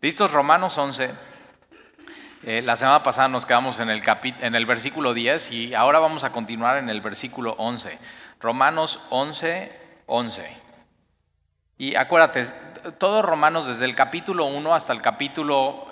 [0.00, 0.30] ¿Listos?
[0.30, 1.10] Romanos 11.
[2.44, 6.22] Eh, la semana pasada nos quedamos en el, en el versículo 10 y ahora vamos
[6.22, 7.98] a continuar en el versículo 11.
[8.38, 9.72] Romanos 11,
[10.06, 10.56] 11.
[11.78, 12.44] Y acuérdate,
[12.98, 15.88] todos Romanos desde el capítulo 1 hasta el capítulo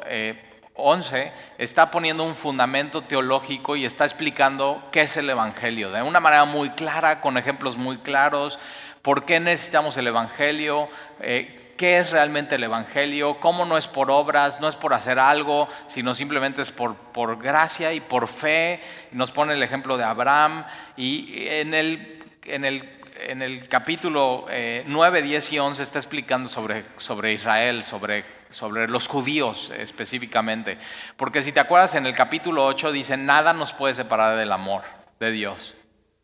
[0.75, 6.03] 11 eh, está poniendo un fundamento teológico y está explicando qué es el Evangelio, de
[6.03, 8.61] una manera muy clara, con ejemplos muy claros,
[9.03, 10.89] por qué necesitamos el Evangelio.
[11.19, 15.19] Eh, qué es realmente el Evangelio, cómo no es por obras, no es por hacer
[15.19, 18.81] algo, sino simplemente es por, por gracia y por fe.
[19.13, 20.65] Nos pone el ejemplo de Abraham
[20.97, 24.47] y en el, en el, en el capítulo
[24.87, 30.79] 9, eh, 10 y 11 está explicando sobre, sobre Israel, sobre, sobre los judíos específicamente.
[31.17, 34.83] Porque si te acuerdas, en el capítulo 8 dice, nada nos puede separar del amor
[35.21, 35.75] de Dios.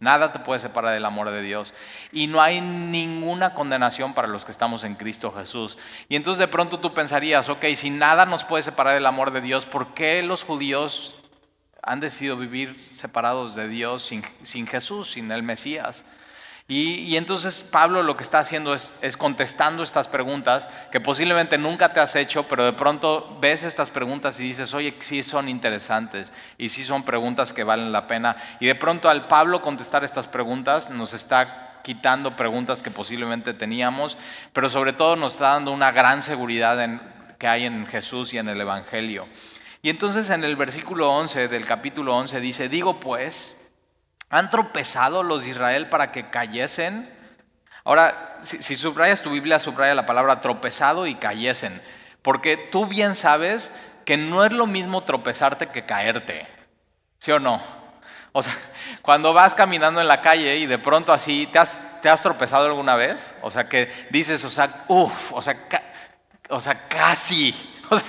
[0.03, 1.75] Nada te puede separar del amor de Dios.
[2.11, 5.79] Y no hay ninguna condenación para los que estamos en Cristo Jesús.
[6.09, 9.41] Y entonces de pronto tú pensarías, ok, si nada nos puede separar del amor de
[9.41, 11.15] Dios, ¿por qué los judíos
[11.85, 16.05] han decidido vivir separados de Dios sin, sin Jesús, sin el Mesías?
[16.75, 22.01] Y, entonces Pablo lo que está haciendo es, contestando estas preguntas que posiblemente nunca te
[22.01, 26.71] has hecho, pero de pronto ves estas preguntas y dices, oye, sí son interesantes y
[26.71, 28.37] sí son preguntas que valen la pena.
[28.59, 34.17] Y de pronto al Pablo contestar estas preguntas nos está quitando preguntas que posiblemente teníamos,
[34.55, 36.79] pero sobre todo nos está dando una gran seguridad
[37.39, 39.29] que hay en Jesús y en el Evangelio.
[39.83, 43.62] Y entonces en el versículo 11 del capítulo 11 dice, digo pues,
[44.33, 47.07] ¿Han tropezado los de Israel para que cayesen?
[47.85, 51.83] Ahora, si, subrayas tu Biblia, subraya la palabra tropezado y cayesen.
[52.23, 53.75] Porque tú bien sabes
[54.07, 56.49] que no es lo mismo tropezarte que caerte.
[57.19, 57.61] ¿Sí o no?
[58.33, 58.55] O sea,
[59.03, 62.65] cuando vas caminando en la calle y de pronto así, ¿te has, te has tropezado
[62.65, 63.35] alguna vez?
[63.43, 65.59] O sea, que dices, o sea, uff, o sea,
[66.49, 67.55] o sea, casi.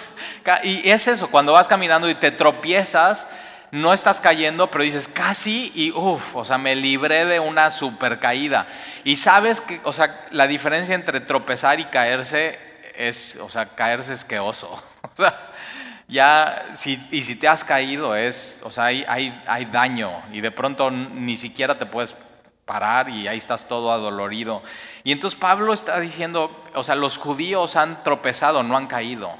[0.63, 3.27] y es eso, cuando vas caminando y te tropiezas,
[3.73, 8.19] no estás cayendo, pero dices casi y uff, o sea, me libré de una super
[8.19, 8.67] caída.
[9.03, 12.59] Y sabes que, o sea, la diferencia entre tropezar y caerse
[12.95, 14.81] es, o sea, caerse es que oso.
[15.03, 15.51] O sea,
[16.07, 20.41] ya, si, y si te has caído es, o sea, hay, hay, hay daño y
[20.41, 22.15] de pronto ni siquiera te puedes
[22.65, 24.61] parar y ahí estás todo adolorido.
[25.03, 29.35] Y entonces Pablo está diciendo, o sea, los judíos han tropezado, no han caído.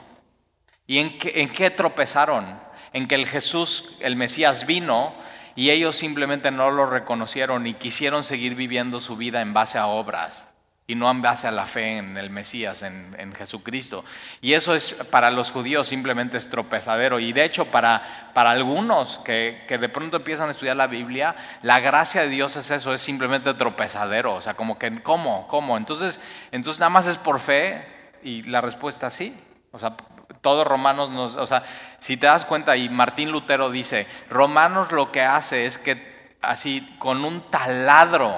[0.88, 2.64] ¿Y en qué, en qué tropezaron?
[2.94, 5.14] En que el Jesús, el Mesías vino
[5.56, 9.88] y ellos simplemente no lo reconocieron y quisieron seguir viviendo su vida en base a
[9.88, 10.48] obras
[10.86, 14.04] y no en base a la fe en el Mesías, en, Jesucristo.
[14.42, 17.20] Y eso es para los judíos simplemente es tropezadero.
[17.20, 21.36] Y de hecho para, para algunos que, que, de pronto empiezan a estudiar la Biblia,
[21.62, 24.36] la gracia de Dios es eso, es simplemente tropezadero.
[24.36, 25.48] O sea, como que, ¿cómo?
[25.48, 25.78] ¿Cómo?
[25.78, 26.20] Entonces,
[26.52, 27.86] entonces nada más es por fe
[28.22, 29.34] y la respuesta sí.
[29.72, 29.96] O sea,
[30.44, 31.64] todos Romanos nos, o sea,
[32.00, 36.96] si te das cuenta, y Martín Lutero dice, Romanos lo que hace es que así
[37.00, 38.36] con un taladro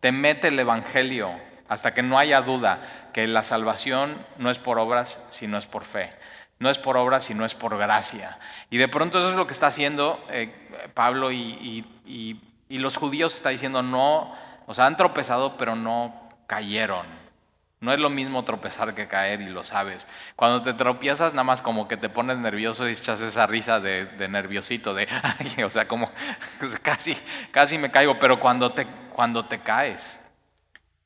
[0.00, 1.30] te mete el Evangelio
[1.68, 2.80] hasta que no haya duda
[3.14, 6.10] que la salvación no es por obras, sino es por fe.
[6.58, 8.38] No es por obras, sino es por gracia.
[8.68, 13.36] Y de pronto eso es lo que está haciendo eh, Pablo y, y los judíos
[13.36, 14.34] está diciendo, no,
[14.66, 17.21] o sea, han tropezado, pero no cayeron.
[17.82, 20.06] No es lo mismo tropezar que caer y lo sabes.
[20.36, 24.06] Cuando te tropiezas, nada más como que te pones nervioso y echas esa risa de,
[24.28, 25.08] nerviosito, de,
[25.66, 26.08] o sea, como
[26.80, 27.16] casi,
[27.50, 30.24] casi me caigo, pero cuando te, cuando te caes,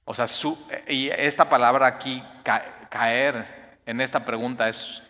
[0.05, 0.27] o sea,
[0.87, 2.23] y esta palabra aquí,
[2.91, 5.03] caer, en esta pregunta es,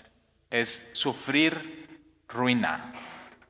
[0.51, 2.93] es sufrir ruina.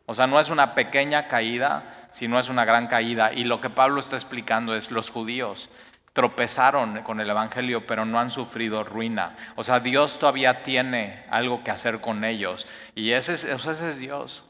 [0.07, 3.35] O sea, no es una pequeña caída, sino es una gran caída.
[3.35, 5.69] Y lo que Pablo está explicando es los judíos
[6.17, 9.37] tropezaron con el Evangelio, pero no han sufrido ruina.
[9.55, 12.67] O sea, Dios todavía tiene algo que hacer con ellos.
[12.95, 14.43] Y ese es, ese es Dios.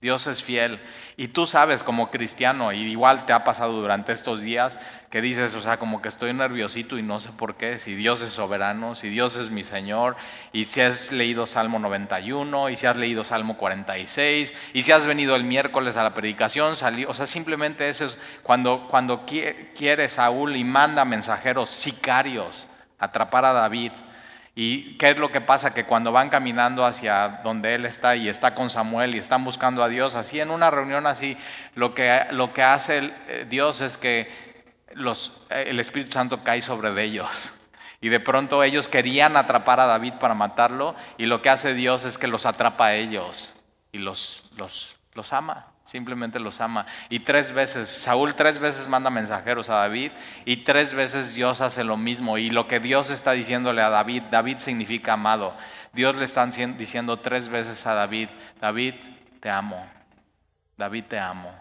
[0.00, 0.80] Dios es fiel.
[1.16, 4.78] Y tú sabes como cristiano, y igual te ha pasado durante estos días,
[5.10, 8.20] que dices, o sea, como que estoy nerviosito y no sé por qué, si Dios
[8.20, 10.16] es soberano, si Dios es mi Señor,
[10.52, 15.06] y si has leído Salmo 91, y si has leído Salmo 46, y si has
[15.06, 20.08] venido el miércoles a la predicación, salió, o sea, simplemente eso es cuando, cuando quiere
[20.08, 22.68] Saúl y manda mensajeros sicarios
[23.00, 23.92] atrapar a David
[24.60, 25.72] ¿Y qué es lo que pasa?
[25.72, 29.84] Que cuando van caminando hacia donde Él está y está con Samuel y están buscando
[29.84, 31.36] a Dios, así en una reunión así,
[31.76, 34.28] lo que, lo que hace eh, Dios es que
[34.94, 37.52] los, eh, el Espíritu Santo cae sobre ellos.
[38.00, 42.04] Y de pronto ellos querían atrapar a David para matarlo y lo que hace Dios
[42.04, 43.52] es que los atrapa a ellos
[43.90, 46.84] y los, los, los ama simplemente los ama.
[47.08, 50.12] Y tres veces, Saúl tres veces manda mensajeros a David
[50.44, 52.36] y tres veces Dios hace lo mismo.
[52.36, 55.56] Y lo que Dios está diciéndole a David, David significa amado.
[55.94, 58.28] Dios le está diciendo tres veces a David,
[58.60, 58.96] David,
[59.40, 59.82] te amo,
[60.76, 61.54] David, te amo,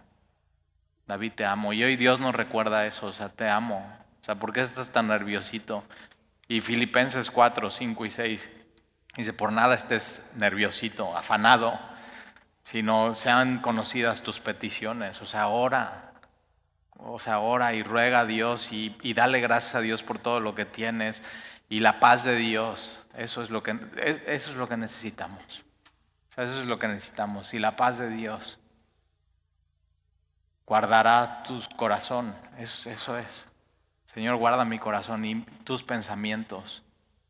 [1.07, 1.71] David, te amo.
[1.71, 3.77] Y hoy Dios nos recuerda eso, o sea, te amo.
[4.19, 5.85] O sea, ¿por qué estás tan nerviosito?
[6.49, 8.49] Y Filipenses 4, 5 y 6
[9.15, 11.79] dice, por nada estés nerviosito, afanado,
[12.67, 15.21] sino sean conocidas tus peticiones.
[15.21, 16.11] O sea, ora,
[16.97, 20.41] o sea, ora y ruega a Dios y, y dale gracias a Dios por todo
[20.41, 21.23] lo que tienes
[21.69, 22.99] y la paz de Dios.
[23.15, 23.79] Eso es lo que,
[24.25, 25.63] eso es lo que necesitamos.
[26.29, 27.53] O sea, eso es lo que necesitamos.
[27.53, 28.59] Y la paz de Dios
[30.65, 32.35] guardará tu corazón.
[32.57, 33.47] Eso, eso es.
[34.03, 36.83] Señor, guarda mi corazón y tus pensamientos.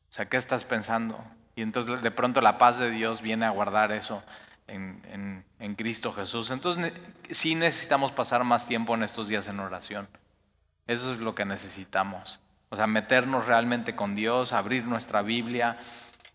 [0.10, 1.24] O sea, ¿qué estás pensando?
[1.56, 4.24] Y entonces de pronto la paz de Dios viene a guardar eso
[4.68, 6.52] en, Cristo Jesús.
[6.52, 6.92] Entonces
[7.32, 10.08] sí necesitamos pasar más tiempo en estos días en oración.
[10.86, 12.40] Eso es lo que necesitamos.
[12.70, 15.78] O sea, meternos realmente con Dios, abrir nuestra Biblia,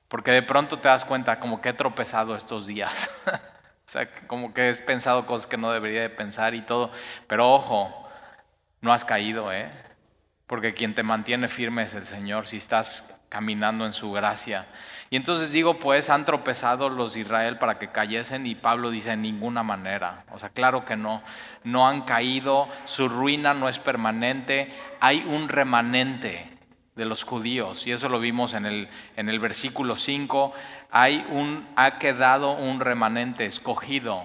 [0.09, 3.11] porque de pronto te das cuenta como que he tropezado estos días.
[3.27, 6.91] o sea, como que he pensado cosas que no debería de pensar y todo.
[7.27, 8.09] Pero ojo,
[8.81, 9.71] no has caído, ¿eh?
[10.47, 14.67] Porque quien te mantiene firme es el Señor si estás caminando en su gracia.
[15.09, 19.13] Y entonces digo, pues han tropezado los de Israel para que cayesen y Pablo dice,
[19.13, 20.25] en ninguna manera.
[20.33, 21.23] O sea, claro que no,
[21.65, 24.71] no han caído, su ruina no es permanente,
[25.01, 26.51] hay un remanente
[26.95, 30.53] de los judíos y eso lo vimos en el, en el versículo 5,
[30.91, 34.23] hay un, ha quedado un remanente escogido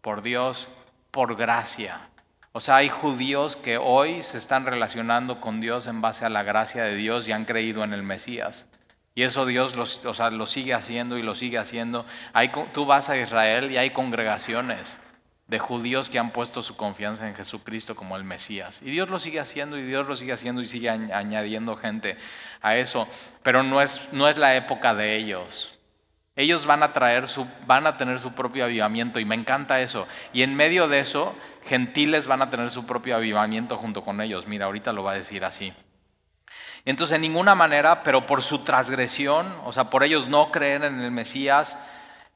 [0.00, 0.68] por Dios
[1.10, 2.08] por gracia.
[2.56, 6.42] O sea, hay judíos que hoy se están relacionando con Dios en base a la
[6.42, 8.64] gracia de Dios y han creído en el Mesías.
[9.14, 12.06] Y eso Dios lo sigue haciendo y lo sigue haciendo.
[12.32, 14.98] Hay, tú vas a Israel y hay congregaciones
[15.48, 18.80] de judíos que han puesto su confianza en Jesucristo como el Mesías.
[18.80, 22.16] Y Dios lo sigue haciendo y Dios lo sigue haciendo y sigue añadiendo gente
[22.62, 23.06] a eso.
[23.42, 25.75] Pero no es, no es la época de ellos.
[26.36, 30.06] Ellos van a traer su, van a tener su propio avivamiento y me encanta eso.
[30.34, 31.34] Y en medio de eso,
[31.64, 34.46] gentiles van a tener su propio avivamiento junto con ellos.
[34.46, 35.72] Mira, ahorita lo va a decir así.
[36.84, 41.00] Entonces, en ninguna manera, pero por su transgresión, o sea, por ellos no creer en
[41.00, 41.78] el Mesías,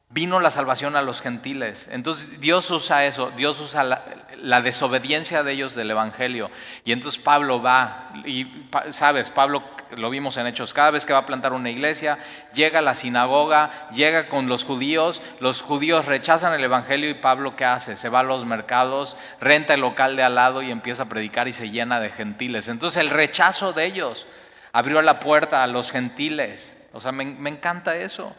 [0.08, 1.88] vino la salvación a los gentiles.
[1.92, 6.50] Entonces, Dios usa eso, Dios usa la, desobediencia de ellos del Evangelio.
[6.84, 9.62] Y entonces Pablo va, y sabes, Pablo
[9.96, 12.18] lo vimos en Hechos, cada vez que va a plantar una iglesia,
[12.52, 17.56] llega a la sinagoga, llega con los judíos, los judíos rechazan el Evangelio y Pablo
[17.56, 17.96] ¿qué hace?
[17.96, 21.48] Se va a los mercados, renta el local de al lado y empieza a predicar
[21.48, 22.68] y se llena de gentiles.
[22.68, 24.26] Entonces el rechazo de ellos
[24.72, 26.76] abrió la puerta a los gentiles.
[26.92, 28.34] O sea, me, encanta eso.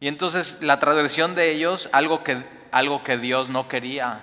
[0.00, 4.20] Y entonces la transgresión de ellos, algo que, algo que Dios no quería,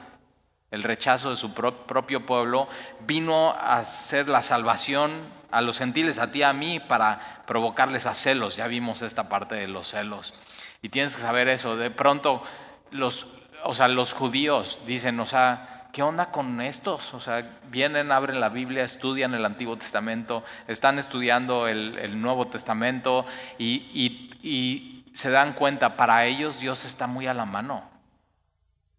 [0.71, 2.68] el rechazo de su propio pueblo,
[3.06, 5.12] vino a ser la salvación
[5.54, 8.56] a los gentiles, a ti, a mí, para provocarles a celos.
[8.56, 10.34] Ya vimos esta parte de los celos.
[10.82, 11.78] Y tienes que saber eso.
[11.78, 12.44] De pronto,
[12.90, 13.28] los,
[13.64, 17.14] o sea, los judíos dicen, o sea, ¿qué onda con estos?
[17.14, 23.26] O sea, vienen, abren la Biblia, estudian el Antiguo Testamento, están estudiando el, Nuevo Testamento
[23.60, 27.88] y, se dan cuenta, para ellos Dios está muy a la mano.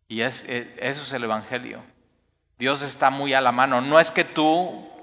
[0.06, 1.82] Y es, eso es el Evangelio.
[2.56, 3.80] Dios está muy a la mano.
[3.80, 4.93] No es que tú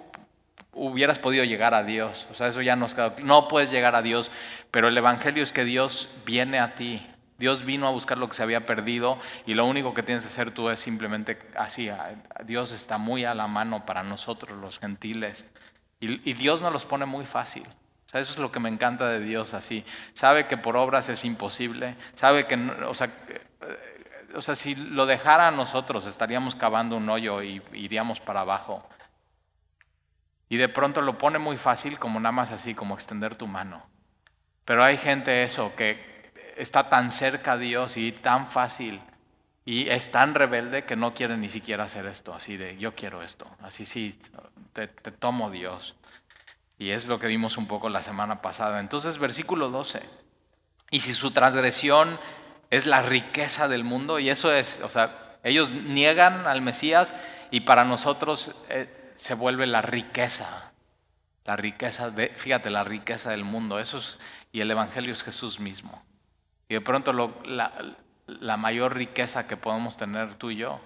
[0.74, 2.28] hubieras podido llegar a Dios.
[2.32, 3.16] O sea, eso ya nos queda.
[3.24, 4.32] No puedes llegar a Dios,
[4.72, 7.06] pero el Evangelio es que Dios viene a ti.
[7.38, 9.18] Dios vino a buscar lo que se había perdido
[9.48, 11.90] y lo único que tienes que hacer tú es simplemente así.
[12.46, 15.52] Dios está muy a la mano para nosotros los gentiles
[16.02, 17.64] y, Dios nos los pone muy fácil.
[18.08, 19.86] O sea, eso es lo que me encanta de Dios así.
[20.14, 21.96] Sabe que por obras es imposible.
[22.16, 22.56] Sabe que,
[22.88, 27.62] o sea, eh, o sea, si lo dejara a nosotros estaríamos cavando un hoyo y
[27.74, 28.88] iríamos para abajo.
[30.52, 33.86] Y de pronto lo pone muy fácil como nada más así, como extender tu mano.
[34.66, 39.00] Pero hay gente eso que, está tan cerca a Dios y tan fácil
[39.64, 43.24] y es tan rebelde que no quiere ni siquiera hacer esto, así de yo quiero
[43.24, 44.20] esto, así sí,
[44.74, 45.96] te, tomo Dios.
[46.78, 48.82] Y es lo que vimos un poco la semana pasada.
[48.82, 50.02] Entonces, versículo 12.
[50.90, 52.20] Y si su transgresión
[52.70, 57.16] es la riqueza del mundo, y eso es, o sea, ellos niegan al Mesías
[57.52, 60.72] y para nosotros eh, se vuelve la riqueza.
[61.46, 63.80] La riqueza, de, fíjate, la riqueza del mundo.
[63.80, 64.18] Eso es,
[64.52, 66.04] y el Evangelio es Jesús mismo.
[66.68, 67.14] Y de pronto
[67.46, 70.82] la, mayor riqueza que podemos tener tú y yo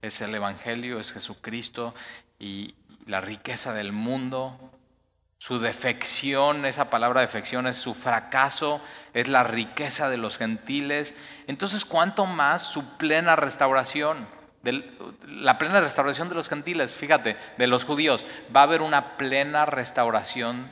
[0.00, 1.94] es el Evangelio, es Jesucristo
[2.40, 2.74] y
[3.06, 4.58] la riqueza del mundo,
[5.38, 8.80] su defección, esa palabra defección es su fracaso,
[9.14, 11.14] es la riqueza de los gentiles.
[11.46, 14.26] Entonces, ¿cuánto más su plena restauración?
[14.62, 18.26] La plena restauración de los gentiles, fíjate, de los judíos.
[18.54, 20.68] Va a haber una plena restauración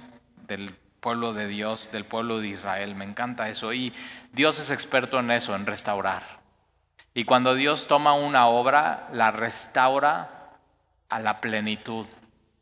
[0.47, 2.95] del pueblo de Dios, del pueblo de Israel.
[2.95, 3.73] Me encanta eso.
[3.73, 3.93] Y
[4.33, 6.41] Dios es experto en eso, en restaurar.
[7.15, 10.57] Y cuando Dios toma una obra, la restaura
[11.09, 12.07] a la plenitud.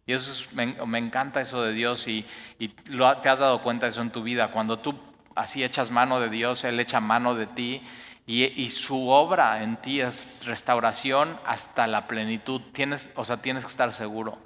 [0.07, 2.25] Y eso me, encanta eso de Dios y,
[2.59, 4.51] te has dado cuenta de eso en tu vida.
[4.51, 4.99] Cuando tú
[5.35, 7.83] así echas mano de Dios, Él echa mano de ti
[8.31, 12.61] y, su obra en ti es restauración hasta la plenitud.
[12.73, 14.37] Tienes, o sea, tienes que estar seguro.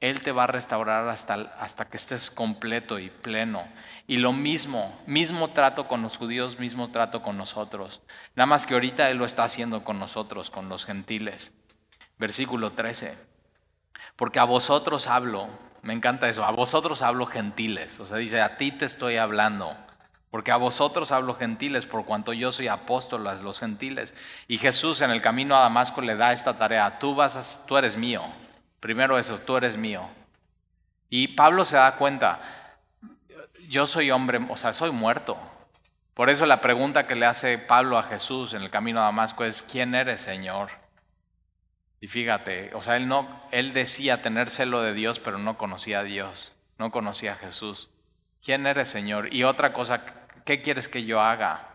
[0.00, 3.62] Él te va a restaurar hasta, hasta que estés completo y pleno.
[4.08, 8.00] Y lo mismo, mismo trato con los judíos, mismo trato con nosotros.
[8.34, 11.52] Nada más que ahorita Él lo está haciendo con nosotros, con los gentiles.
[12.18, 13.16] Versículo 13.
[14.16, 15.48] Porque a vosotros hablo,
[15.82, 18.00] me encanta eso, a vosotros hablo gentiles.
[18.00, 19.76] O sea, dice, a ti te estoy hablando.
[20.32, 24.16] Porque a vosotros hablo gentiles, por cuanto yo soy apóstol a los gentiles.
[24.48, 27.96] Y Jesús en el camino a Damasco le da esta tarea, tú, vas tú eres
[27.96, 28.24] mío
[28.82, 30.02] Primero eso, tú eres mío.
[31.08, 32.40] Y Pablo se da cuenta,
[33.68, 35.38] yo soy hombre, o sea, soy muerto.
[36.14, 39.44] Por eso la pregunta que le hace Pablo a Jesús en el camino a Damasco
[39.44, 40.70] es, ¿quién eres, Señor?
[42.00, 46.00] Y fíjate, o sea, él no él decía tener celo de Dios, pero no conocía
[46.00, 47.88] a Dios, no conocía a Jesús.
[48.42, 49.32] ¿Quién eres, Señor?
[49.32, 50.02] Y otra cosa,
[50.44, 51.68] ¿qué quieres que yo haga?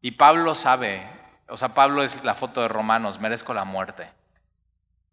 [0.00, 1.06] Y Pablo sabe,
[1.48, 4.08] o sea, Pablo es la foto de Romanos, merezco la muerte.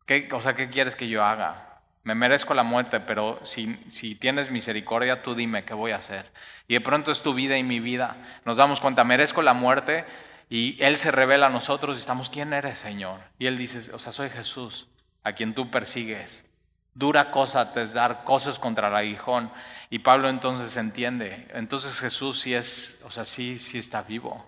[0.06, 1.80] ¿Qué, o sea, ¿qué quieres que yo haga?
[2.04, 6.32] Me merezco la muerte, pero si, si tienes misericordia, tú dime qué voy a hacer.
[6.68, 8.18] Y de pronto es tu vida y mi vida.
[8.44, 10.06] Nos damos cuenta, merezco la muerte
[10.50, 13.22] y Él se revela a nosotros y estamos, ¿quién eres, Señor?
[13.40, 14.88] Y Él dice, o sea, soy Jesús,
[15.24, 16.51] a quien tú persigues.
[16.94, 19.52] Dura cosa te es dar cosas contra el aguijón.
[19.90, 21.48] Y Pablo entonces entiende.
[21.54, 24.46] Entonces Jesús sí es, o sea, sí, sí está vivo.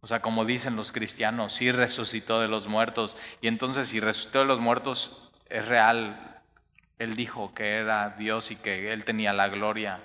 [0.00, 3.16] O sea, como dicen los cristianos, sí resucitó de los muertos.
[3.42, 6.40] Y entonces si resucitó de los muertos, es real.
[6.98, 10.00] Él dijo que era Dios y que Él tenía la gloria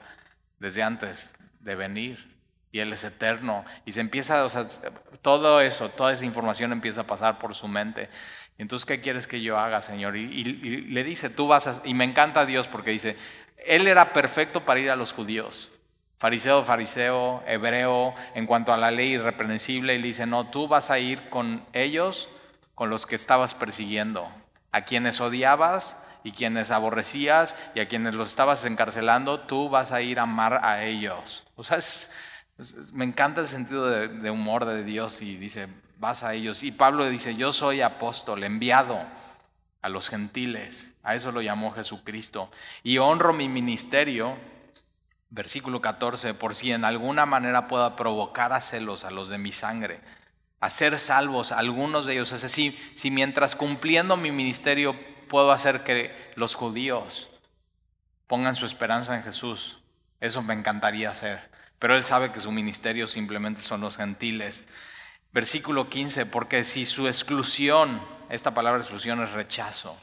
[0.59, 2.35] desde antes de venir.
[2.74, 3.63] Y Él es eterno.
[3.85, 4.67] Y se empieza, o sea,
[5.21, 8.09] todo eso, toda esa información empieza a pasar por su mente.
[8.57, 10.15] Entonces, ¿qué quieres que yo haga, Señor?
[10.15, 11.81] Y, le dice, tú vas a...
[11.83, 13.17] Y me encanta Dios porque dice,
[13.65, 15.71] Él era perfecto para ir a los judíos
[16.17, 20.89] fariseo, fariseo, hebreo, en cuanto a la ley irreprensible, y le dice, no, tú vas
[20.89, 22.29] a ir con ellos,
[22.74, 24.27] con los que estabas persiguiendo,
[24.71, 30.01] a quienes odiabas y quienes aborrecías y a quienes los estabas encarcelando, tú vas a
[30.01, 31.43] ir a amar a ellos.
[31.55, 31.77] O sea,
[32.93, 35.67] me encanta el sentido de, de humor de Dios y dice,
[36.00, 36.64] vas a ellos.
[36.64, 39.00] Y Pablo dice, yo soy apóstol, enviado
[39.82, 42.50] a los gentiles, a eso lo llamó Jesucristo,
[42.84, 44.38] y honro mi ministerio
[45.36, 49.52] Versículo 14, por si en alguna manera pueda provocar a celos a los de mi
[49.52, 50.00] sangre,
[50.62, 52.32] a ser salvos algunos de ellos.
[52.32, 54.96] Es decir, si mientras cumpliendo mi ministerio
[55.28, 57.30] puedo hacer que los judíos
[58.28, 59.80] pongan su esperanza en Jesús,
[60.22, 61.50] eso me encantaría hacer.
[61.80, 64.66] Pero él sabe que su ministerio simplemente son los gentiles.
[65.36, 70.00] Versículo 15, porque si su exclusión, esta palabra exclusión es rechazo,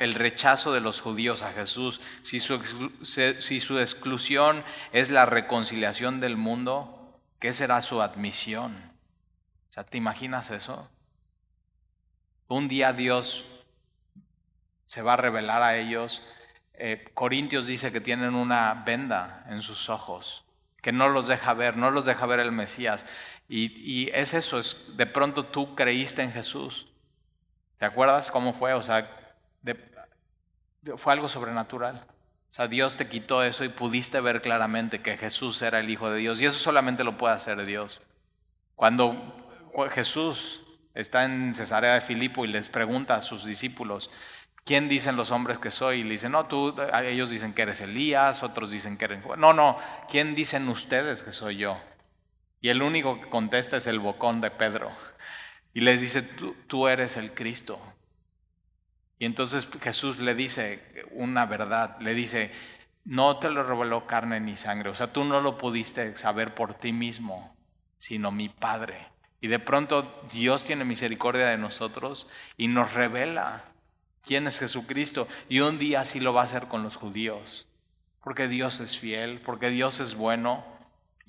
[0.00, 2.60] el rechazo de los judíos a Jesús, si su,
[3.04, 8.74] si su exclusión es la reconciliación del mundo, ¿qué será su admisión?
[9.68, 10.90] O sea, ¿te imaginas eso?
[12.48, 13.44] Un día Dios
[14.86, 16.20] se va a revelar a ellos.
[16.74, 20.44] Eh, Corintios dice que tienen una venda en sus ojos,
[20.82, 23.06] que no los deja ver, no los deja ver el Mesías.
[23.52, 26.86] Y, es eso, es, de pronto tú creíste en Jesús.
[27.78, 28.74] ¿Te acuerdas cómo fue?
[28.74, 29.10] O sea,
[30.96, 32.06] fue algo sobrenatural.
[32.48, 36.10] O sea, Dios te quitó eso y pudiste ver claramente que Jesús era el Hijo
[36.10, 36.40] de Dios.
[36.40, 38.00] Y eso solamente lo puede hacer Dios.
[38.76, 39.16] Cuando
[39.90, 40.62] Jesús
[40.94, 44.12] está en Cesarea de Filipo y les pregunta a sus discípulos,
[44.64, 46.00] ¿quién dicen los hombres que soy?
[46.00, 49.24] Y le dicen, no, tú, ellos dicen que eres Elías, otros dicen que eres...
[49.38, 49.76] No, no,
[50.08, 51.80] ¿quién dicen ustedes que soy yo?
[52.60, 54.90] Y el único que contesta es el bocón de Pedro.
[55.72, 57.80] Y les dice, tú, tú eres el Cristo,
[59.20, 62.50] y entonces Jesús le dice una verdad, le dice,
[63.04, 66.72] no te lo reveló carne ni sangre, o sea, tú no lo pudiste saber por
[66.72, 67.54] ti mismo,
[67.98, 69.08] sino mi Padre.
[69.42, 73.64] Y de pronto Dios tiene misericordia de nosotros y nos revela
[74.22, 75.28] quién es Jesucristo.
[75.50, 77.68] Y un día así lo va a hacer con los judíos,
[78.24, 80.64] porque Dios es fiel, porque Dios es bueno.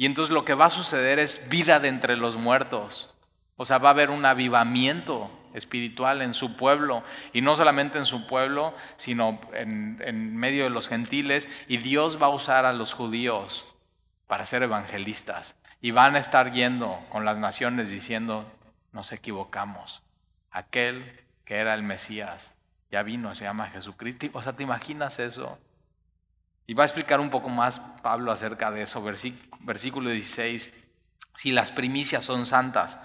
[0.02, 3.14] Y entonces lo que va a suceder es vida de entre los muertos.
[3.56, 7.04] O sea, va a haber un avivamiento espiritual en su pueblo,
[7.34, 12.26] y no solamente en su pueblo, sino en, medio de los gentiles, y Dios va
[12.26, 13.68] a usar a los judíos
[14.26, 18.52] para ser evangelistas, y van a estar yendo con las naciones diciendo,
[18.94, 20.02] nos equivocamos,
[20.50, 22.56] aquel que era el Mesías
[22.90, 25.60] ya vino, se llama Jesucristo, o sea, ¿te imaginas eso?
[26.66, 30.74] Y va a explicar un poco más Pablo acerca de eso, versículo 16,
[31.36, 33.00] si las primicias son santas.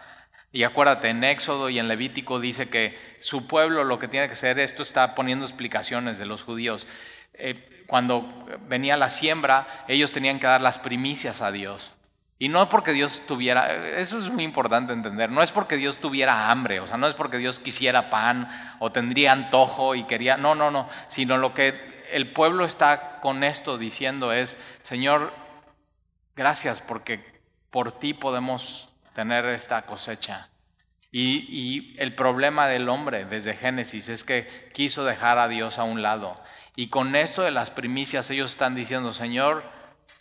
[0.53, 4.33] Y acuérdate, en Éxodo y en Levítico dice que su pueblo lo que tiene que
[4.33, 6.87] hacer, esto está poniendo explicaciones de los judíos.
[7.35, 11.93] Eh, cuando venía la siembra, ellos tenían que dar las primicias a Dios.
[12.39, 16.51] Y no porque Dios tuviera, eso es muy importante entender, no es porque Dios tuviera
[16.51, 18.49] hambre, o sea, no es porque Dios quisiera pan
[18.79, 23.43] o tendría antojo y quería, no, no, no, sino lo que el pueblo está con
[23.43, 25.33] esto diciendo es, Señor,
[26.37, 27.41] gracias porque
[27.71, 30.51] por ti podemos tener esta cosecha.
[31.11, 36.03] Y, el problema del hombre desde Génesis es que quiso dejar a Dios a un
[36.03, 36.39] lado.
[36.75, 39.63] Y con esto de las primicias ellos están diciendo, Señor,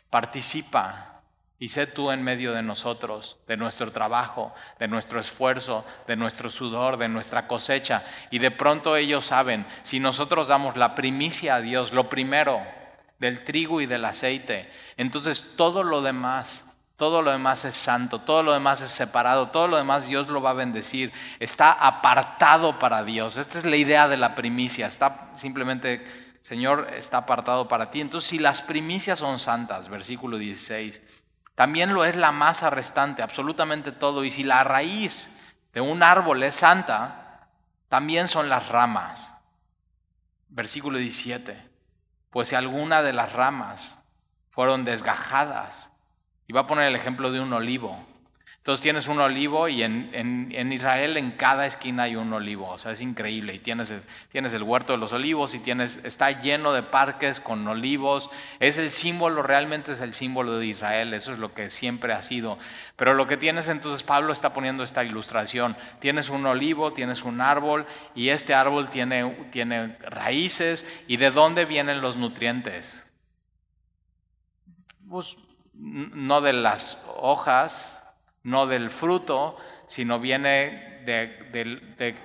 [0.10, 1.22] participa,
[1.60, 6.50] y sé tú en medio de nosotros, de nuestro trabajo, de nuestro esfuerzo, de nuestro
[6.50, 8.04] sudor, de nuestra cosecha.
[8.32, 12.62] Y de pronto ellos saben, si nosotros damos la primicia a Dios, lo primero,
[13.20, 16.66] del trigo y del aceite, entonces todo lo demás,
[16.98, 20.42] todo lo demás es santo, todo lo demás es separado, todo lo demás Dios lo
[20.42, 23.38] va a bendecir, está apartado para Dios.
[23.38, 26.06] Esta es la idea de la primicia, está simplemente,
[26.42, 28.02] Señor, está apartado para ti.
[28.02, 31.02] Entonces, si las primicias son santas, versículo 16,
[31.56, 34.26] también lo es la masa restante, absolutamente todo.
[34.26, 35.38] Y si la raíz
[35.74, 37.48] de un árbol es santa,
[37.88, 39.34] también son las ramas.
[40.50, 41.65] Versículo 17.
[42.36, 44.04] Pues si alguna de las ramas
[44.50, 45.94] fueron desgajadas,
[46.48, 48.06] y va a poner el ejemplo de un olivo,
[48.66, 52.94] entonces tienes un olivo y en, Israel en cada esquina hay un olivo, o sea,
[52.94, 53.54] es increíble.
[53.54, 53.94] Y tienes,
[54.32, 58.32] tienes el huerto de los olivos y tienes, está lleno de parques con olivos.
[58.60, 62.24] Es el símbolo, realmente es el símbolo de Israel, eso es lo que siempre ha
[62.24, 62.58] sido.
[62.96, 65.78] Pero lo que tienes entonces, Pablo está poniendo esta ilustración.
[66.00, 70.92] Tienes un olivo, tienes un árbol y este árbol tiene, tiene raíces.
[71.06, 73.06] ¿Y de dónde vienen los nutrientes?
[75.08, 75.38] Pues
[75.76, 78.02] no de las hojas
[78.46, 82.16] no del fruto, sino viene de,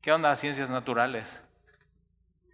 [0.00, 0.34] ¿qué onda?
[0.36, 1.42] Ciencias naturales.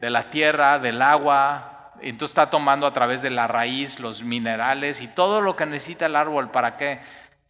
[0.01, 1.93] De la tierra, del agua.
[2.01, 6.07] Entonces está tomando a través de la raíz los minerales y todo lo que necesita
[6.07, 6.51] el árbol.
[6.51, 7.01] ¿Para qué?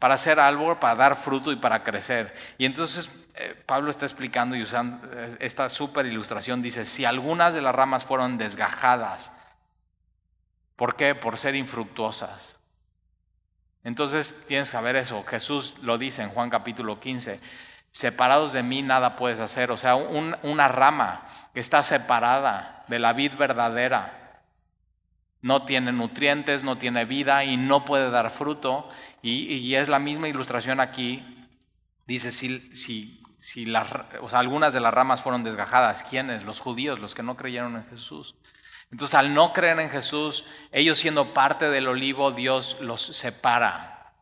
[0.01, 2.35] Para ser árbol, para dar fruto y para crecer.
[2.59, 6.63] Y entonces eh, Pablo está explicando y usando eh, esta súper ilustración.
[6.63, 9.33] Dice, si algunas de las ramas fueron desgajadas,
[10.75, 11.15] ¿por qué?
[11.15, 12.60] Por ser infructuosas.
[13.85, 15.25] Entonces tienes que saber eso.
[15.25, 17.41] Jesús lo dice en Juan capítulo 15.
[17.91, 19.71] Separados de mí nada puedes hacer.
[19.71, 24.21] O sea, una rama que está separada de la vid verdadera
[25.43, 28.89] no tiene nutrientes, no tiene vida y no puede dar fruto.
[29.23, 31.49] Y, es la misma ilustración aquí.
[32.07, 33.91] Dice, si, si, si las,
[34.21, 36.45] o sea, algunas de las ramas fueron desgajadas, ¿quiénes?
[36.45, 38.35] Los judíos, los que no creyeron en Jesús.
[38.91, 44.13] Entonces, al no creer en Jesús, ellos siendo parte del olivo, Dios los separa.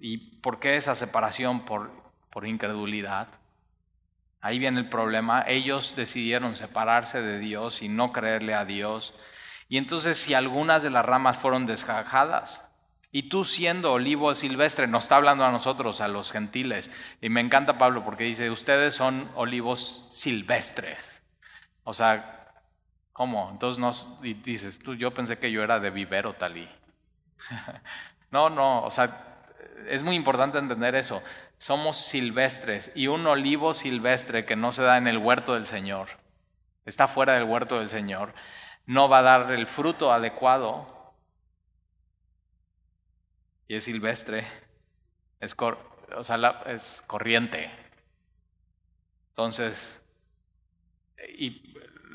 [0.00, 1.64] ¿Y por qué esa separación?
[1.64, 1.92] Por,
[2.30, 3.28] por incredulidad.
[4.40, 5.44] Ahí viene el problema.
[5.46, 9.14] Ellos decidieron separarse de Dios y no creerle a Dios.
[9.68, 12.68] Y entonces, si algunas de las ramas fueron desgajadas,
[13.10, 16.90] y tú siendo olivo silvestre, nos está hablando a nosotros, a los gentiles.
[17.22, 21.22] Y me encanta Pablo porque dice, ustedes son olivos silvestres.
[21.84, 22.47] O sea,
[23.18, 23.50] ¿Cómo?
[23.50, 26.68] Entonces nos, dices, tú, yo pensé que yo era de vivero talí.
[28.30, 29.42] no, no, o sea,
[29.88, 31.20] es muy importante entender eso.
[31.56, 36.10] Somos silvestres y un olivo silvestre que no se da en el huerto del Señor,
[36.84, 38.34] está fuera del huerto del Señor,
[38.86, 41.12] no va a dar el fruto adecuado
[43.66, 44.46] y es silvestre,
[45.40, 47.68] es, o sea, es corriente.
[49.30, 50.00] Entonces,
[51.36, 51.68] y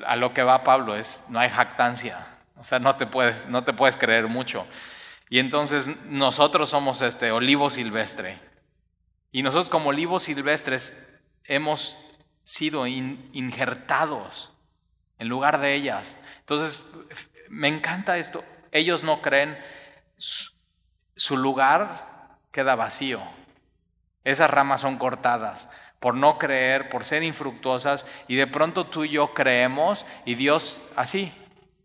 [0.05, 2.25] a lo que va Pablo es, no hay jactancia,
[2.57, 4.65] o sea, no te puedes, no te puedes creer mucho.
[5.29, 8.39] Y entonces nosotros somos este olivo silvestre.
[9.31, 11.11] Y nosotros como olivos silvestres
[11.45, 11.97] hemos
[12.43, 14.51] sido injertados
[15.17, 16.17] en lugar de ellas.
[16.39, 16.91] Entonces,
[17.49, 18.43] me encanta esto.
[18.71, 19.57] Ellos no creen,
[20.17, 23.21] su lugar queda vacío.
[24.23, 25.67] Esas ramas son cortadas
[26.03, 30.77] por no creer, por ser infructuosas, y de pronto tú y yo creemos y Dios
[30.97, 31.31] así,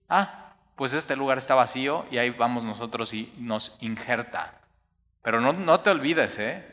[0.08, 4.54] ah, pues este lugar está vacío y ahí vamos nosotros y nos injerta.
[5.22, 6.66] Pero no, no te olvides, ¿eh?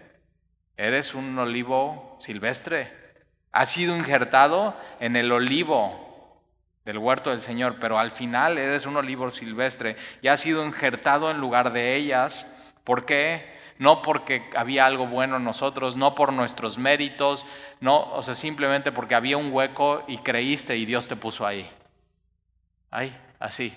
[0.75, 2.91] Eres un olivo silvestre.
[3.51, 6.41] Has sido injertado en el olivo
[6.84, 11.29] del huerto del Señor, pero al final eres un olivo silvestre y has sido injertado
[11.29, 12.51] en lugar de ellas.
[12.84, 13.54] ¿Por qué?
[13.77, 17.45] No porque había algo bueno en nosotros, no por nuestros méritos,
[17.81, 21.69] no, o sea, simplemente porque había un hueco y creíste y Dios te puso ahí.
[22.91, 23.75] Ahí, así.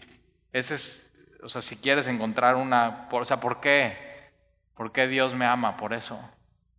[0.53, 3.97] Ese es, o sea, si quieres encontrar una, o sea, ¿por qué?
[4.75, 5.77] ¿Por qué Dios me ama?
[5.77, 6.21] Por eso.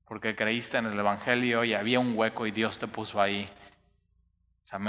[0.06, 3.50] Porque creíste en el Evangelio y había un hueco y Dios te puso ahí.
[4.64, 4.80] O sea,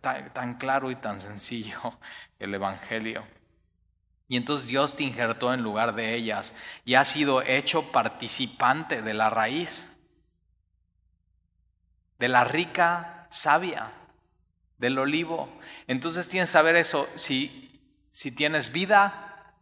[0.00, 1.78] tan, tan claro y tan sencillo
[2.38, 3.24] el Evangelio.
[4.30, 9.12] Y entonces Dios te injertó en lugar de ellas y has sido hecho participante de
[9.12, 9.90] la raíz,
[12.16, 13.90] de la rica savia,
[14.78, 15.48] del olivo.
[15.88, 19.52] Entonces tienes que saber eso, si, si tienes vida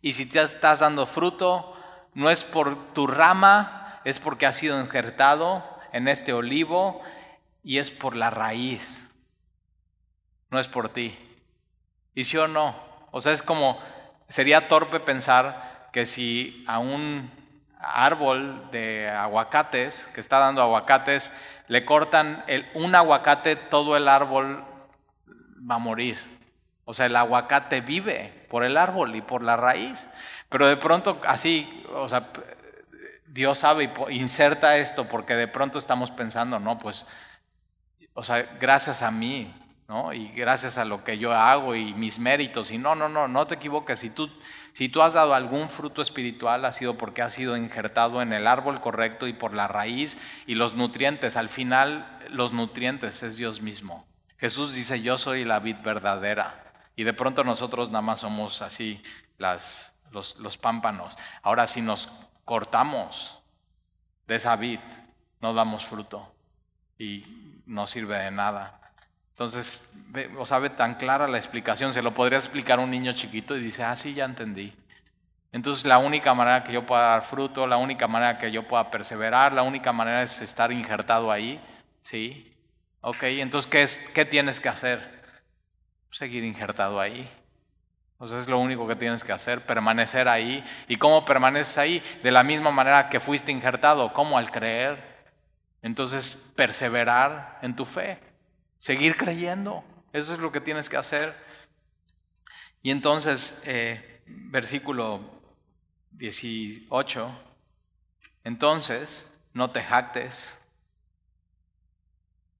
[0.00, 1.76] y si te estás dando fruto,
[2.14, 7.02] no es por tu rama, es porque has sido injertado en este olivo
[7.62, 9.04] y es por la raíz,
[10.48, 11.14] no es por ti.
[12.14, 12.74] ¿Y sí o no?
[13.10, 13.78] O sea, es como
[14.28, 17.30] sería torpe pensar que si a un
[17.78, 21.32] árbol de aguacates que está dando aguacates
[21.68, 24.64] le cortan un aguacate, todo el árbol
[25.70, 26.18] va a morir.
[26.84, 30.06] O sea, el aguacate vive por el árbol y por la raíz.
[30.48, 32.28] Pero de pronto así, o sea,
[33.26, 37.06] Dios sabe y inserta esto porque de pronto estamos pensando, no, pues,
[38.12, 39.52] o sea, gracias a mí,
[40.14, 42.70] y gracias a lo que yo hago y mis méritos.
[42.70, 43.98] Y no, no, no, no te equivoques.
[43.98, 44.30] Si tú,
[44.72, 48.46] si tú has dado algún fruto espiritual, ha sido porque has sido injertado en el
[48.46, 51.36] árbol correcto y por la raíz y los nutrientes.
[51.36, 54.06] Al final, los nutrientes es Dios mismo.
[54.38, 56.72] Jesús dice, yo soy la vid verdadera.
[56.96, 59.02] Y de pronto nosotros nada más somos así
[59.36, 61.16] las, los, los pámpanos.
[61.42, 62.08] Ahora, si nos
[62.44, 63.42] cortamos
[64.26, 64.80] de esa vid,
[65.40, 66.34] no damos fruto
[66.98, 67.24] y
[67.66, 68.80] no sirve de nada.
[69.34, 69.92] Entonces,
[70.38, 73.60] o sabe tan clara la explicación, se lo podría explicar a un niño chiquito y
[73.60, 74.72] dice, ah, sí, ya entendí.
[75.50, 78.92] Entonces, la única manera que yo pueda dar fruto, la única manera que yo pueda
[78.92, 81.60] perseverar, la única manera es estar injertado ahí,
[82.02, 82.54] ¿sí?
[83.00, 85.24] Ok, entonces, ¿qué, es, qué tienes que hacer?
[86.12, 87.28] Seguir injertado ahí.
[88.12, 90.64] Entonces es lo único que tienes que hacer, permanecer ahí.
[90.86, 92.02] ¿Y cómo permaneces ahí?
[92.22, 94.38] De la misma manera que fuiste injertado, ¿cómo?
[94.38, 95.26] Al creer.
[95.82, 98.33] Entonces, perseverar en tu fe.
[98.84, 99.82] Seguir creyendo.
[100.12, 101.34] Eso es lo que tienes que hacer.
[102.82, 105.22] Y entonces, eh, versículo
[106.10, 107.30] 18,
[108.44, 110.60] entonces no te jactes.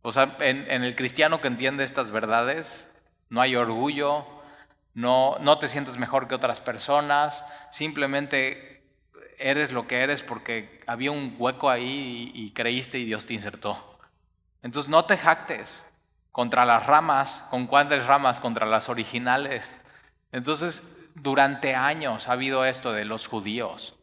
[0.00, 2.90] O sea, en, el cristiano que entiende estas verdades,
[3.28, 4.26] no hay orgullo,
[4.94, 8.82] no, no te sientes mejor que otras personas, simplemente
[9.36, 13.34] eres lo que eres porque había un hueco ahí y, y creíste y Dios te
[13.34, 13.98] insertó.
[14.62, 15.90] Entonces no te jactes
[16.34, 18.40] contra las ramas, ¿con cuántas ramas?
[18.40, 19.80] Contra las originales.
[20.32, 20.82] Entonces,
[21.14, 23.94] durante años ha habido esto de los judíos,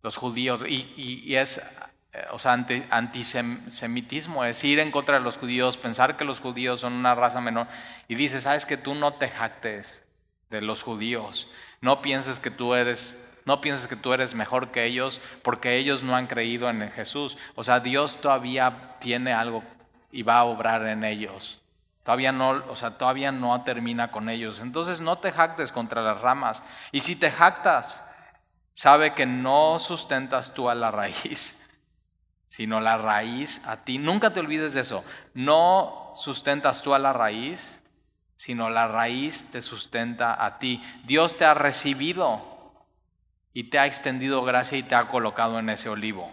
[0.00, 1.58] los judíos, y, es,
[2.12, 2.52] eh, o sea,
[2.90, 7.40] antisemitismo, es ir en contra de los judíos, pensar que los judíos son una raza
[7.40, 7.66] menor,
[8.06, 10.04] y dice, sabes que tú no te jactes
[10.50, 11.48] de los judíos,
[11.80, 16.04] no pienses que tú eres no pienses que tú eres mejor que ellos porque ellos
[16.04, 17.38] no han creído en Jesús.
[17.56, 19.64] O sea, Dios todavía tiene algo
[20.12, 21.60] y va a obrar en ellos.
[22.04, 24.60] Todavía no, o sea, todavía no termina con ellos.
[24.60, 26.62] Entonces no te jactes contra las ramas.
[26.92, 28.04] Y si te jactas,
[28.74, 31.68] sabe que no sustentas tú a la raíz,
[32.48, 33.98] sino la raíz a ti.
[33.98, 35.04] Nunca te olvides de eso.
[35.34, 37.82] No sustentas tú a la raíz,
[38.36, 40.82] sino la raíz te sustenta a ti.
[41.04, 42.50] Dios te ha recibido
[43.52, 46.30] y te ha extendido gracia y te ha colocado en ese olivo.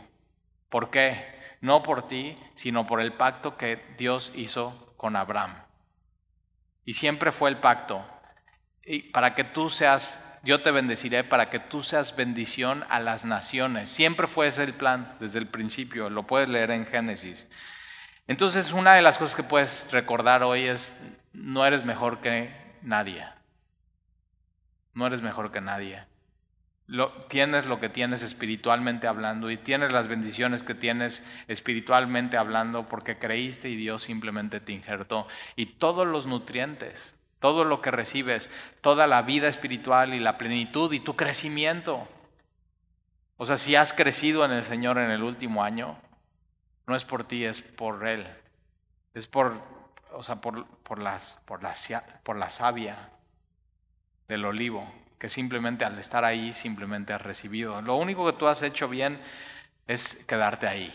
[0.70, 1.37] ¿Por qué?
[1.62, 5.56] No por ti, sino por el pacto que Dios hizo con Abraham.
[6.86, 8.06] Y siempre fue el pacto.
[8.84, 13.26] Y para que tú seas, yo te bendeciré para que tú seas bendición a las
[13.26, 13.90] naciones.
[13.90, 17.50] Siempre fue ese el plan desde el principio, lo puedes leer en Génesis.
[18.28, 21.02] Entonces, una de las cosas que puedes recordar hoy es,
[21.34, 23.26] no eres mejor que nadie.
[24.94, 26.06] No eres mejor que nadie
[27.28, 33.18] tienes lo que tienes espiritualmente hablando y tienes las bendiciones que tienes espiritualmente hablando porque
[33.18, 35.28] creíste y Dios simplemente te injertó.
[35.56, 40.94] Y todos los nutrientes, todo lo que recibes, toda la vida espiritual y la plenitud
[40.94, 42.08] y tu crecimiento.
[43.36, 46.00] O sea, si has crecido en el Señor en el último año,
[46.88, 48.26] no es por ti, es por Él.
[49.14, 49.62] Es por,
[50.14, 51.74] o sea, por, por, las, por, la,
[52.24, 53.10] por la savia
[54.30, 57.82] del olivo que simplemente al estar ahí simplemente has recibido.
[57.82, 59.20] Lo único que tú has hecho bien
[59.88, 60.94] es quedarte ahí.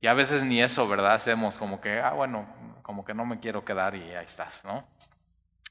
[0.00, 1.14] Y a veces ni eso, ¿verdad?
[1.14, 2.46] Hacemos como que, ah, bueno,
[2.82, 4.84] como que no me quiero quedar y ahí estás, ¿no?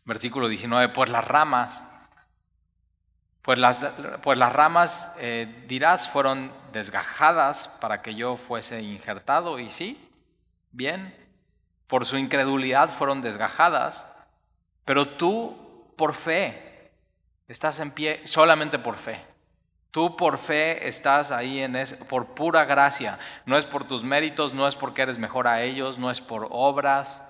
[0.06, 1.86] Versículo 19, pues las ramas,
[3.42, 3.84] pues las,
[4.22, 10.10] pues las ramas, eh, dirás, fueron desgajadas para que yo fuese injertado, y sí,
[10.72, 11.16] bien,
[11.88, 14.08] por su incredulidad fueron desgajadas,
[14.86, 16.71] pero tú por fe.
[17.52, 19.20] Estás en pie solamente por fe.
[19.92, 23.20] Tú por fe estás ahí en ese, por pura gracia.
[23.46, 26.48] No es por tus méritos, no es porque eres mejor a ellos, no es por
[26.50, 27.22] obras,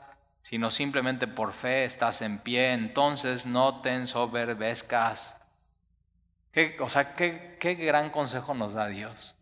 [0.44, 2.74] sino simplemente por fe estás en pie.
[2.74, 5.42] Entonces no te ensoberbezcas.
[6.52, 9.34] ¿Qué, o sea, qué, qué gran consejo nos da Dios.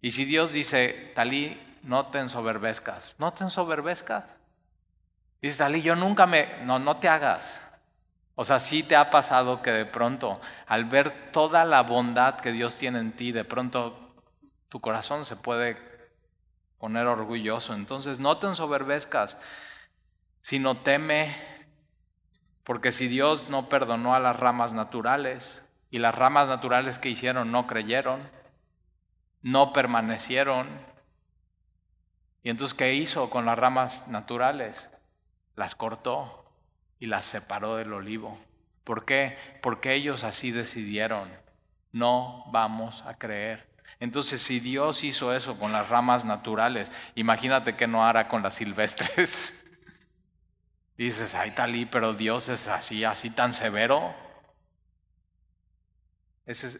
[0.00, 4.38] Y si Dios dice, Talí, no te ensoberbezcas, no te ensoberbezcas.
[5.42, 7.65] Dice Talí, yo nunca me, no, no te hagas.
[8.38, 12.52] O sea, sí te ha pasado que de pronto, al ver toda la bondad que
[12.52, 14.14] Dios tiene en ti, de pronto
[14.68, 15.78] tu corazón se puede
[16.78, 17.72] poner orgulloso.
[17.72, 19.38] Entonces no te ensoberbezcas,
[20.42, 21.34] sino teme,
[22.62, 27.50] porque si Dios no perdonó a las ramas naturales, y las ramas naturales que hicieron
[27.50, 28.28] no creyeron,
[29.40, 30.68] no permanecieron,
[32.42, 34.92] y entonces ¿qué hizo con las ramas naturales?
[35.54, 36.45] Las cortó
[36.98, 38.38] y las separó del olivo.
[38.84, 39.36] ¿Por qué?
[39.62, 41.28] Porque ellos así decidieron.
[41.92, 43.66] No vamos a creer.
[43.98, 48.54] Entonces, si Dios hizo eso con las ramas naturales, imagínate que no hará con las
[48.54, 49.64] silvestres.
[50.96, 54.14] Dices, ay, talí, pero Dios es así, así tan severo.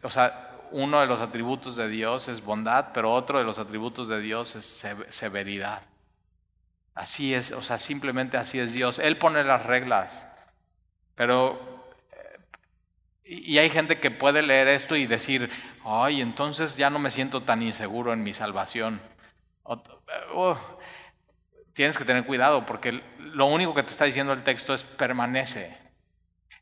[0.03, 4.09] o sea, uno de los atributos de Dios es bondad, pero otro de los atributos
[4.09, 5.83] de Dios es severidad.
[6.97, 8.99] Así es, o sea, simplemente así es Dios.
[8.99, 10.27] Él pone las reglas.
[11.15, 11.93] Pero,
[13.23, 15.51] y hay gente que puede leer esto y decir,
[15.85, 19.03] ay, entonces ya no me siento tan inseguro en mi salvación.
[19.63, 20.59] Oh,
[21.75, 25.77] tienes que tener cuidado porque lo único que te está diciendo el texto es permanece.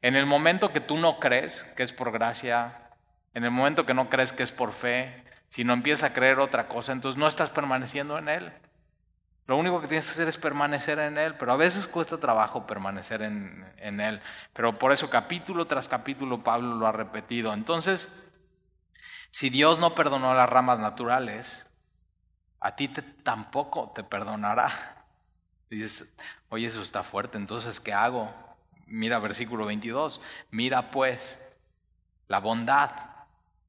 [0.03, 2.91] En el momento que tú no crees que es por gracia,
[3.35, 6.41] en el momento que no crees que es por fe, si no empiezas a creer
[6.41, 8.53] otra cosa, entonces no estás permaneciendo en Él.
[9.47, 12.67] Lo único que tienes que hacer es permanecer en Él, pero a veces cuesta trabajo
[12.67, 14.23] permanecer en, Él.
[14.55, 17.53] Pero por eso capítulo tras capítulo Pablo lo ha repetido.
[17.53, 18.09] Entonces,
[19.31, 21.67] si Dios no perdonó las ramas naturales,
[22.61, 25.05] a ti tampoco te perdonará.
[25.69, 26.15] dices,
[26.49, 28.33] oye, eso está fuerte, entonces, ¿qué hago?
[28.87, 31.41] Mira versículo 22, mira pues
[32.29, 33.14] la bondad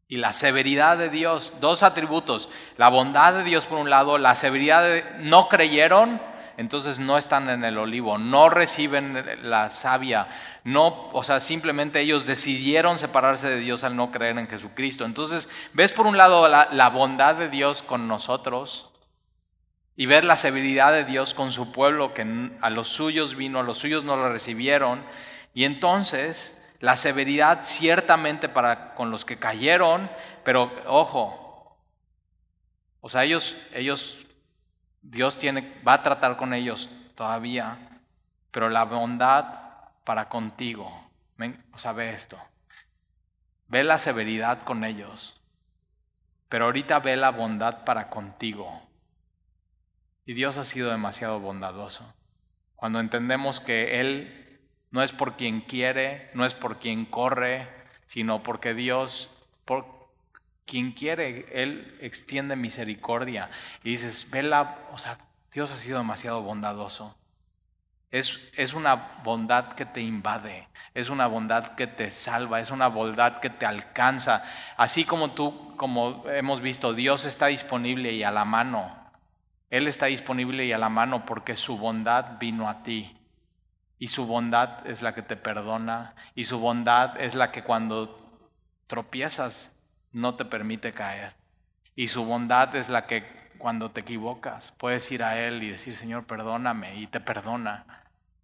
[0.07, 4.35] y la severidad de Dios, dos atributos, la bondad de Dios por un lado, la
[4.35, 6.21] severidad de no creyeron,
[6.57, 10.27] entonces no están en el olivo, no reciben la savia,
[10.63, 15.05] no, o sea, simplemente ellos decidieron separarse de Dios al no creer en Jesucristo.
[15.05, 18.89] Entonces, ves por un lado la, la bondad de Dios con nosotros
[19.97, 23.63] y ver la severidad de Dios con su pueblo que a los suyos vino, a
[23.63, 25.03] los suyos no lo recibieron,
[25.53, 30.07] y entonces la severidad ciertamente para con los que cayeron,
[30.43, 31.79] pero ojo,
[33.01, 34.19] o sea, ellos, ellos,
[35.01, 37.99] Dios tiene, va a tratar con ellos todavía,
[38.51, 39.45] pero la bondad
[40.03, 41.09] para contigo.
[41.73, 42.39] O sea, ve esto.
[43.67, 45.41] Ve la severidad con ellos,
[46.49, 48.87] pero ahorita ve la bondad para contigo.
[50.23, 52.13] Y Dios ha sido demasiado bondadoso.
[52.75, 54.44] Cuando entendemos que Él
[54.91, 57.67] no es por quien quiere, no es por quien corre,
[58.05, 59.29] sino porque Dios,
[59.65, 59.85] por
[60.65, 63.49] quien quiere, Él extiende misericordia.
[63.83, 65.17] Y dices, vela, o sea,
[65.51, 67.15] Dios ha sido demasiado bondadoso.
[68.11, 72.87] Es, es, una bondad que te invade, es una bondad que te salva, es una
[72.87, 74.43] bondad que te alcanza.
[74.77, 78.95] Así como tú, como hemos visto, Dios está disponible y a la mano.
[79.69, 83.17] Él está disponible y a la mano porque su bondad vino a ti.
[83.97, 86.15] Y su bondad es la que te perdona.
[86.35, 88.17] Y su bondad es la que cuando
[88.87, 89.75] tropiezas
[90.11, 91.35] no te permite caer.
[91.95, 93.25] Y su bondad es la que
[93.57, 96.99] cuando te equivocas puedes ir a Él y decir, Señor, perdóname.
[96.99, 97.85] Y te perdona.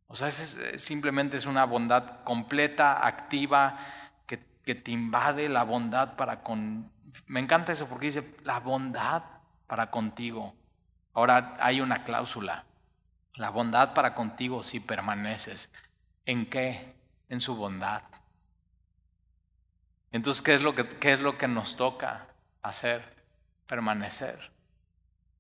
[0.08, 3.78] O sea, es, simplemente es una bondad completa, activa,
[4.26, 6.92] que, que te invade la bondad para con...
[7.28, 9.24] Me encanta eso porque dice, la bondad
[9.68, 10.54] para contigo.
[11.14, 12.66] Ahora hay una cláusula.
[13.36, 15.72] La bondad para contigo si permaneces.
[16.26, 16.96] ¿En qué?
[17.30, 18.04] En su bondad.
[20.12, 22.28] Entonces, ¿qué es lo que, qué es lo que nos toca
[22.62, 23.04] hacer?
[23.68, 24.52] Permanecer.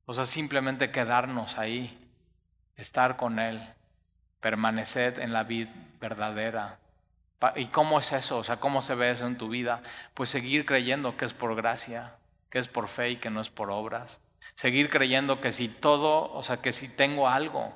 [0.06, 2.10] O sea, simplemente quedarnos ahí,
[2.76, 3.62] estar con Él,
[4.40, 6.80] permanecer en la vida verdadera.
[7.56, 8.38] ¿Y cómo es eso?
[8.38, 9.82] O sea, ¿cómo se ve eso en tu vida?
[10.14, 12.16] Pues seguir creyendo que es por gracia,
[12.50, 14.22] que es por fe y que no es por obras.
[14.56, 17.74] Seguir creyendo que si todo, o sea, que si tengo algo,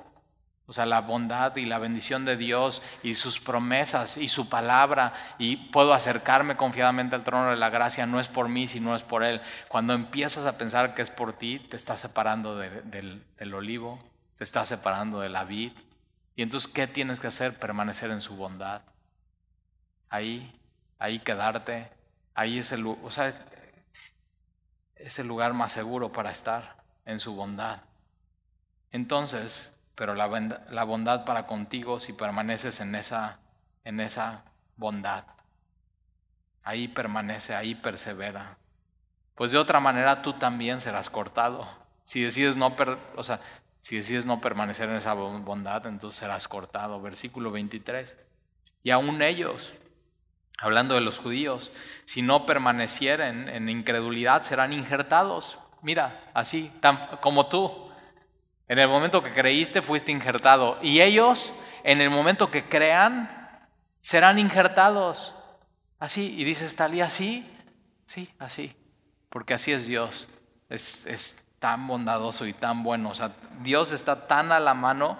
[0.68, 5.12] o sea, la bondad y la bendición de Dios y sus promesas y su palabra
[5.38, 9.04] y puedo acercarme confiadamente al trono de la gracia, no es por mí, sino es
[9.04, 9.40] por Él.
[9.68, 14.00] Cuando empiezas a pensar que es por ti, te estás separando del, del olivo,
[14.38, 15.72] te estás separando de la vid.
[16.34, 17.58] Y entonces, ¿qué tienes que hacer?
[17.58, 18.82] Permanecer en su bondad.
[20.10, 20.52] ahí,
[20.98, 21.90] ahí quedarte,
[22.34, 23.46] ahí es el, o sea,
[24.96, 27.80] es el lugar más seguro para estar en su bondad.
[28.92, 30.26] Entonces, pero la,
[30.84, 33.38] bondad para contigo si permaneces en esa,
[33.84, 34.44] en esa
[34.76, 35.24] bondad.
[36.62, 38.58] Ahí permanece, ahí persevera.
[39.34, 41.68] Pues de otra manera tú también serás cortado.
[42.04, 42.74] Si decides no,
[43.16, 43.40] o sea,
[43.80, 47.00] si decides no permanecer en esa bondad, entonces serás cortado.
[47.00, 48.16] Versículo 23.
[48.82, 49.72] Y aún ellos,
[50.58, 51.72] hablando de los judíos,
[52.04, 55.58] si no permanecieren en incredulidad, serán injertados.
[55.82, 57.90] Mira, así, tan, como tú.
[58.68, 60.78] En el momento que creíste, fuiste injertado.
[60.82, 61.52] Y ellos,
[61.84, 63.68] en el momento que crean,
[64.00, 65.34] serán injertados.
[65.98, 66.34] Así.
[66.36, 67.48] Y dices, Talía, así.
[68.06, 68.74] Sí, así.
[69.28, 70.28] Porque así es Dios.
[70.68, 73.10] Es, es tan bondadoso y tan bueno.
[73.10, 75.18] O sea, Dios está tan a la mano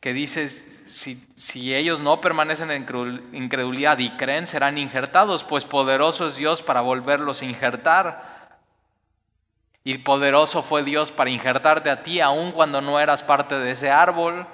[0.00, 2.86] que dices, si, si, ellos no permanecen en
[3.32, 8.36] incredulidad y creen, serán injertados, pues poderoso es Dios para volverlos a injertar.
[9.82, 13.90] Y poderoso fue Dios para injertarte a ti, aun cuando no eras parte de ese
[13.90, 14.46] árbol,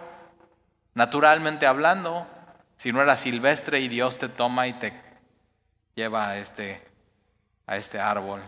[0.95, 2.27] naturalmente hablando,
[2.77, 4.93] si no eras silvestre y Dios te toma y te
[5.95, 6.83] lleva a este,
[7.67, 8.43] a este árbol.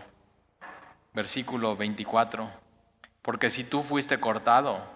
[1.13, 2.49] Versículo 24.
[3.21, 4.94] Porque si tú fuiste cortado,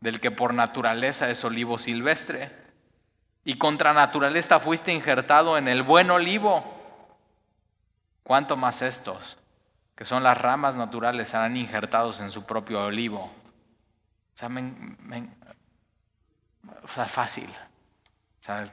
[0.00, 2.66] del que por naturaleza es olivo silvestre,
[3.44, 6.64] y contra naturaleza fuiste injertado en el buen olivo,
[8.24, 9.38] ¿cuánto más estos,
[9.94, 13.32] que son las ramas naturales, serán injertados en su propio olivo?
[14.34, 14.38] O
[16.88, 17.48] sea, fácil.
[17.48, 18.66] O sea,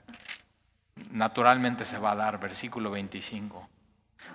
[1.12, 3.70] naturalmente se va a dar, versículo 25.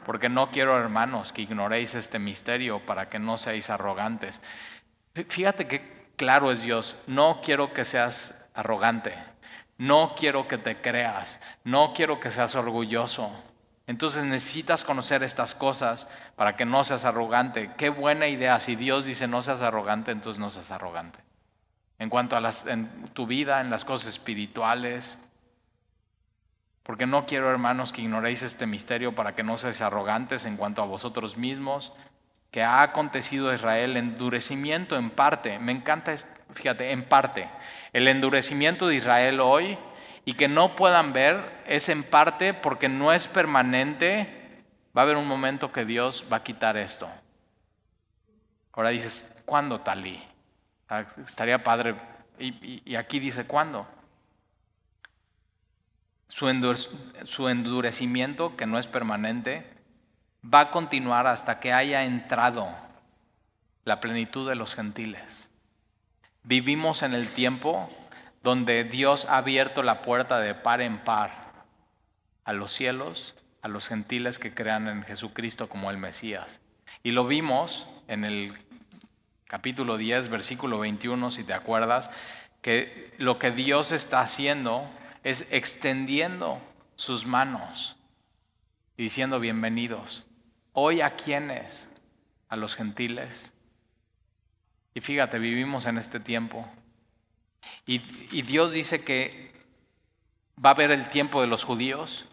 [0.07, 4.40] Porque no quiero, hermanos, que ignoréis este misterio para que no seáis arrogantes.
[5.14, 6.96] Fíjate qué claro es Dios.
[7.07, 9.14] No quiero que seas arrogante.
[9.78, 11.40] No quiero que te creas.
[11.64, 13.33] No quiero que seas orgulloso.
[13.87, 17.70] Entonces necesitas conocer estas cosas para que no seas arrogante.
[17.78, 18.61] Qué buena idea.
[18.61, 21.20] Si Dios dice no seas arrogante, entonces no seas arrogante.
[21.98, 25.18] En cuanto a las, en tu vida, en las cosas espirituales,
[26.88, 30.81] porque no quiero, hermanos, que ignoréis este misterio para que no seáis arrogantes en cuanto
[30.81, 31.92] a vosotros mismos,
[32.51, 35.59] que ha acontecido a Israel endurecimiento en parte.
[35.59, 36.15] Me encanta,
[36.53, 37.49] fíjate, en parte.
[37.93, 39.79] El endurecimiento de Israel hoy
[40.25, 44.63] y que no puedan ver es en parte porque no es permanente.
[44.97, 47.09] Va a haber un momento que Dios va a quitar esto.
[48.73, 50.23] Ahora dices, ¿cuándo talí?
[50.89, 51.97] Ah, estaría padre.
[52.39, 53.87] y aquí dice, ¿cuándo?
[56.29, 59.67] su endurecimiento, que no es permanente,
[60.42, 62.68] va a continuar hasta que haya entrado
[63.85, 65.51] la plenitud de los gentiles.
[66.42, 67.90] Vivimos en el tiempo
[68.42, 71.48] donde Dios ha abierto la puerta de par en par
[72.44, 76.61] a los cielos, a los gentiles que crean en Jesucristo como el Mesías.
[77.03, 78.53] Y lo vimos en el
[79.46, 82.11] capítulo 10, versículo 21, si te acuerdas,
[82.62, 84.88] que lo que Dios está haciendo
[85.24, 86.61] es extendiendo
[86.96, 87.96] sus manos
[88.96, 90.28] y diciendo bienvenidos.
[90.81, 91.91] Hoy a quienes?
[92.49, 93.53] A los gentiles.
[94.95, 96.64] Y fíjate, vivimos en este tiempo.
[97.85, 99.51] Y, y, Dios dice que
[100.64, 102.27] va a haber el tiempo de los judíos.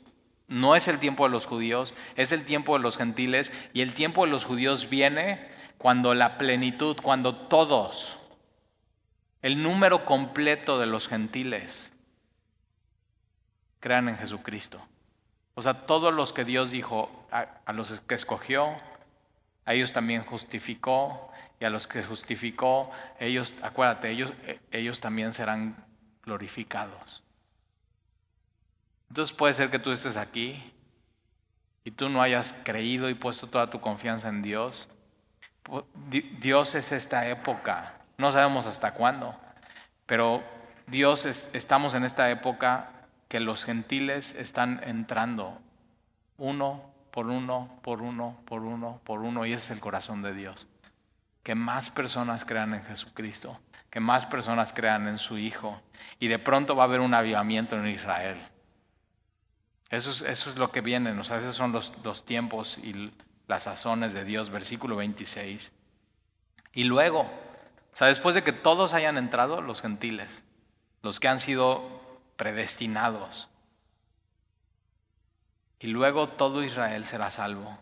[0.47, 3.51] No es el tiempo de los judíos, es el tiempo de los gentiles.
[3.73, 8.19] Y el tiempo de los judíos viene cuando la plenitud, cuando todos,
[9.41, 11.93] el número completo de los gentiles,
[13.79, 14.79] crean en Jesucristo.
[15.55, 17.24] O sea, todos los que Dios dijo,
[17.65, 18.77] a, los que escogió,
[19.65, 25.33] a ellos también justificó, y a los que justificó, ellos, acuérdate, ellos, e, ellos también
[25.33, 25.75] serán
[26.23, 27.23] glorificados.
[29.09, 30.73] Entonces puede ser que tú estés aquí
[31.83, 34.89] y tú no hayas creído y puesto toda tu confianza en Dios.
[36.39, 39.35] Dios es esta época, no sabemos hasta cuándo,
[40.05, 40.43] pero
[40.87, 42.91] Dios estamos en esta época
[43.27, 45.59] que los gentiles están entrando
[46.38, 50.34] uno por uno, por uno, por uno, por uno, y ese es el corazón de
[50.34, 50.68] Dios.
[51.43, 53.57] Que más personas crean en Jesucristo,
[53.89, 55.82] que más personas crean en su Hijo,
[56.20, 58.38] y de pronto va a haber un avivamiento en Israel.
[59.89, 63.13] Eso es, eso es lo que viene, o sea, esos son los, los tiempos y
[63.47, 65.74] las sazones de Dios, versículo 26.
[66.74, 70.43] Y luego, o sea, después de que todos hayan entrado, los gentiles,
[71.01, 73.47] los que han sido predestinados.
[75.86, 77.77] Y luego todo Israel será salvo.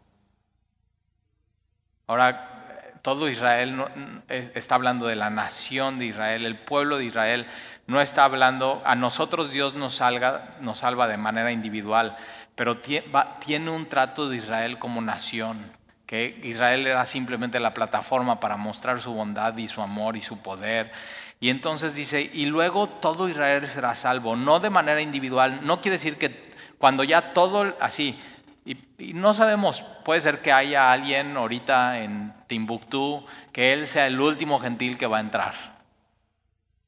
[2.05, 3.81] Ahora, todo Israel
[4.27, 7.47] está hablando de la nación de Israel, el pueblo de Israel
[7.87, 12.17] no está hablando, a nosotros Dios nos, salga, nos salva de manera individual,
[12.55, 15.71] pero tiene un trato de Israel como nación,
[16.05, 20.39] que Israel era simplemente la plataforma para mostrar su bondad y su amor y su
[20.39, 20.91] poder.
[21.39, 25.95] Y entonces dice, y luego todo Israel será salvo, no de manera individual, no quiere
[25.95, 26.42] decir que
[26.83, 28.19] cuando ya todo así,
[28.65, 28.75] y,
[29.13, 34.59] no sabemos, puede ser que haya alguien ahorita en Timbuktu, que él sea el último
[34.59, 35.53] gentil que va a entrar.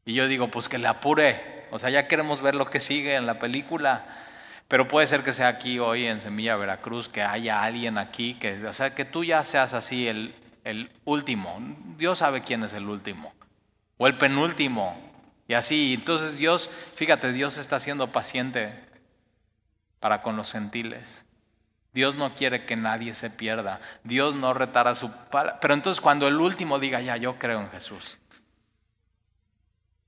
[0.03, 3.15] Y yo digo, pues que le apure, o sea, ya queremos ver lo que sigue
[3.15, 4.03] en la película.
[4.67, 8.65] Pero puede ser que sea aquí hoy en Semilla Veracruz, que haya alguien aquí, que,
[8.65, 10.35] o sea, que tú ya seas así el,
[10.65, 11.57] el último.
[11.97, 13.33] Dios sabe quién es el último.
[13.97, 15.01] O el penúltimo.
[15.47, 15.93] Y así.
[15.93, 18.84] Entonces Dios, fíjate, Dios está siendo paciente
[20.05, 21.25] para con los gentiles.
[21.91, 23.79] Dios no quiere que nadie se pierda.
[24.03, 25.59] Dios no retara su palabra.
[25.59, 28.19] Pero entonces cuando el último diga, ya, yo creo en Jesús.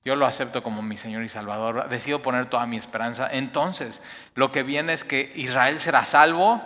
[0.06, 1.89] Yo lo acepto como mi Señor y Salvador.
[1.89, 3.28] Decido poner toda mi esperanza.
[3.32, 4.04] Entonces,
[4.36, 6.62] lo que viene es que Israel será salvo.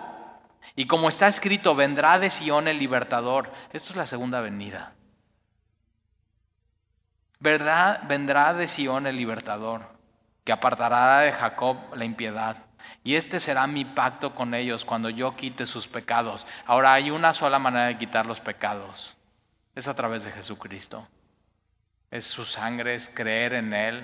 [0.75, 3.49] Y como está escrito, vendrá de Sion el libertador.
[3.71, 4.93] Esto es la segunda venida.
[7.39, 8.01] ¿Verdad?
[8.09, 9.88] Vendrá de Sion el libertador,
[10.43, 12.65] que apartará de Jacob la impiedad.
[13.03, 16.45] Y este será mi pacto con ellos cuando yo quite sus pecados.
[16.65, 19.15] Ahora hay una sola manera de quitar los pecados.
[19.75, 21.07] Es a través de Jesucristo
[22.11, 24.03] es su sangre, es creer en Él.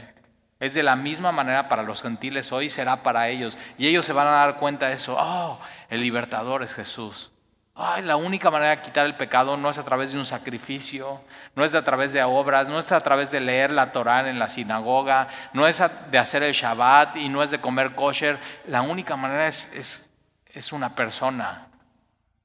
[0.60, 3.58] Es de la misma manera para los gentiles hoy, será para ellos.
[3.78, 5.16] Y ellos se van a dar cuenta de eso.
[5.20, 5.60] Oh,
[5.90, 7.32] el libertador es Jesús.
[7.80, 11.22] Ay, la única manera de quitar el pecado no es a través de un sacrificio,
[11.56, 14.40] no es a través de obras, no es a través de leer la Torá en
[14.40, 18.40] la sinagoga, no es de hacer el Shabbat y no es de comer kosher.
[18.66, 20.12] La única manera es, es,
[20.48, 21.68] es una persona.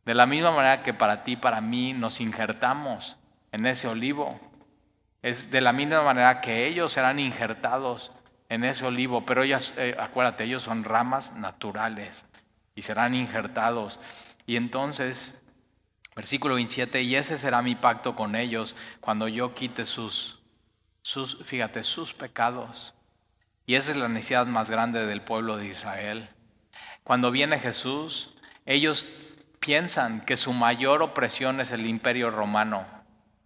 [0.05, 3.17] De la misma manera que para ti, para mí, nos injertamos
[3.53, 4.39] en ese olivo.
[5.23, 8.13] Es de la misma manera que ellos serán injertados
[8.51, 12.27] en ese olivo, pero ellas, eh, acuérdate, ellos son ramas naturales
[12.75, 13.99] y serán injertados.
[14.47, 15.41] Y entonces,
[16.17, 20.41] versículo 27, y ese será mi pacto con ellos cuando yo quite sus,
[21.03, 22.95] sus, fíjate, sus pecados.
[23.67, 26.29] Y esa es la necesidad más grande del pueblo de Israel.
[27.05, 28.35] Cuando viene Jesús,
[28.67, 29.07] ellos
[29.61, 32.85] piensan que su mayor opresión es el imperio romano.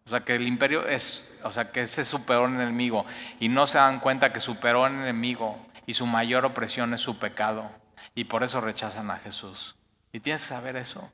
[0.07, 3.07] O sea, que el imperio es o sea, que ese es su peor enemigo,
[3.39, 7.19] y no se dan cuenta que su peor enemigo y su mayor opresión es su
[7.19, 7.71] pecado,
[8.15, 9.77] y por eso rechazan a Jesús.
[10.17, 11.11] Y tienes que saber eso.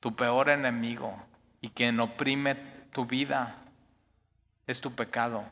[0.00, 1.16] Tu peor enemigo
[1.60, 2.54] y quien oprime
[2.92, 3.56] tu vida
[4.66, 5.44] es tu pecado,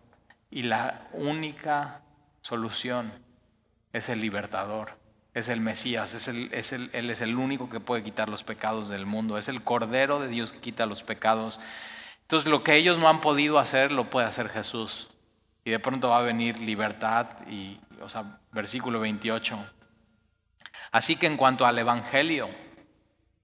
[0.51, 2.03] y la única
[2.41, 3.13] solución
[3.93, 4.97] es el libertador
[5.35, 8.43] es el Mesías, es el, es el, Él es el único que puede quitar los
[8.43, 11.61] pecados del mundo, es el Cordero de Dios que quita los pecados
[12.29, 15.09] entonces lo que ellos no han podido hacer, lo puede hacer Jesús.
[15.65, 19.59] Y de pronto va a venir libertad y, o sea, versículo 28.
[20.91, 22.49] Así que en cuanto al Evangelio,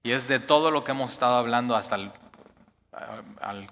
[0.03, 2.11] y es de todo lo que hemos estado hablando hasta el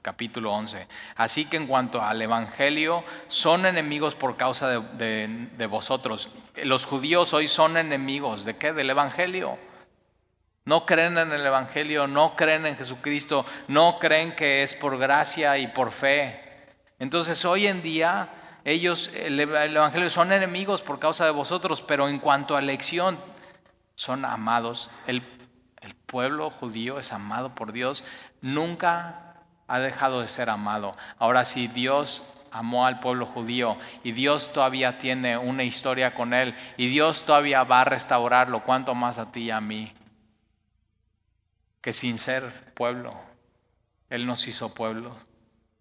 [0.01, 0.87] capítulo 11.
[1.15, 6.29] Así que en cuanto al Evangelio, son enemigos por causa de, de, vosotros.
[6.63, 8.45] Los judíos hoy son enemigos.
[8.45, 8.73] ¿De qué?
[8.73, 9.57] Del Evangelio.
[10.65, 15.57] No creen en el Evangelio, no creen en Jesucristo, no creen que es por gracia
[15.57, 16.39] y por fe.
[16.99, 18.29] Entonces hoy en día
[18.65, 23.19] ellos, el Evangelio son enemigos por causa de vosotros, pero en cuanto a elección,
[23.95, 24.89] son amados.
[25.07, 25.23] El,
[26.05, 28.03] pueblo judío es amado por Dios,
[28.39, 30.95] nunca ha dejado de ser amado.
[31.17, 36.55] Ahora si Dios amó al pueblo judío y Dios todavía tiene una historia con él
[36.77, 39.91] y Dios todavía va a restaurarlo, ¿cuánto más a ti y a mí?
[41.83, 43.13] que sin ser pueblo,
[44.09, 45.17] Él nos hizo pueblo,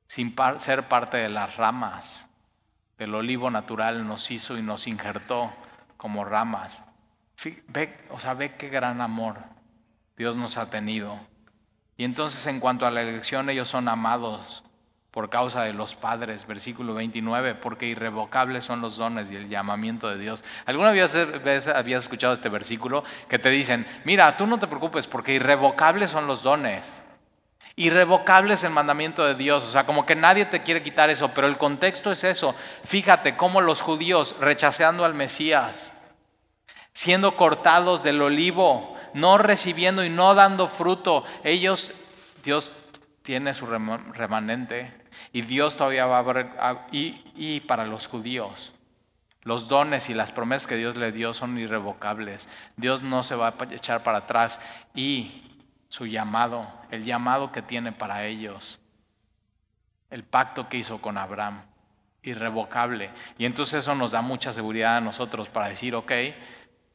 [0.08, 2.28] sin ser parte de las ramas
[2.98, 5.52] del olivo natural, nos hizo y nos injertó
[5.96, 6.84] como ramas.
[7.68, 9.37] Ve, o sea, ve qué gran amor
[10.16, 11.18] Dios nos ha tenido.
[11.97, 14.62] Y entonces en cuanto a la elección, ellos son amados
[15.11, 20.09] por causa de los padres, versículo 29, porque irrevocables son los dones y el llamamiento
[20.09, 20.43] de Dios.
[20.64, 25.35] ¿Alguna vez habías escuchado este versículo que te dicen, mira, tú no te preocupes porque
[25.35, 27.03] irrevocables son los dones?
[27.76, 31.28] Irrevocable es el mandamiento de Dios, o sea, como que nadie te quiere quitar eso,
[31.35, 32.55] pero el contexto es eso.
[32.85, 35.93] Fíjate cómo los judíos rechazando al Mesías,
[36.93, 41.93] siendo cortados del olivo, no recibiendo y no dando fruto, ellos,
[42.45, 42.72] Dios
[43.22, 44.93] tiene su remanente
[45.32, 46.51] y Dios todavía va a haber,
[46.90, 48.72] y, y para los judíos,
[49.43, 52.49] los dones y las promesas que Dios le dio son irrevocables.
[52.76, 54.61] Dios no se va a echar para atrás
[54.95, 55.43] y
[55.88, 58.78] su llamado, el llamado que tiene para ellos,
[60.11, 61.62] el pacto que hizo con Abraham,
[62.22, 63.11] irrevocable.
[63.36, 66.12] Y entonces eso nos da mucha seguridad a nosotros para decir, ok,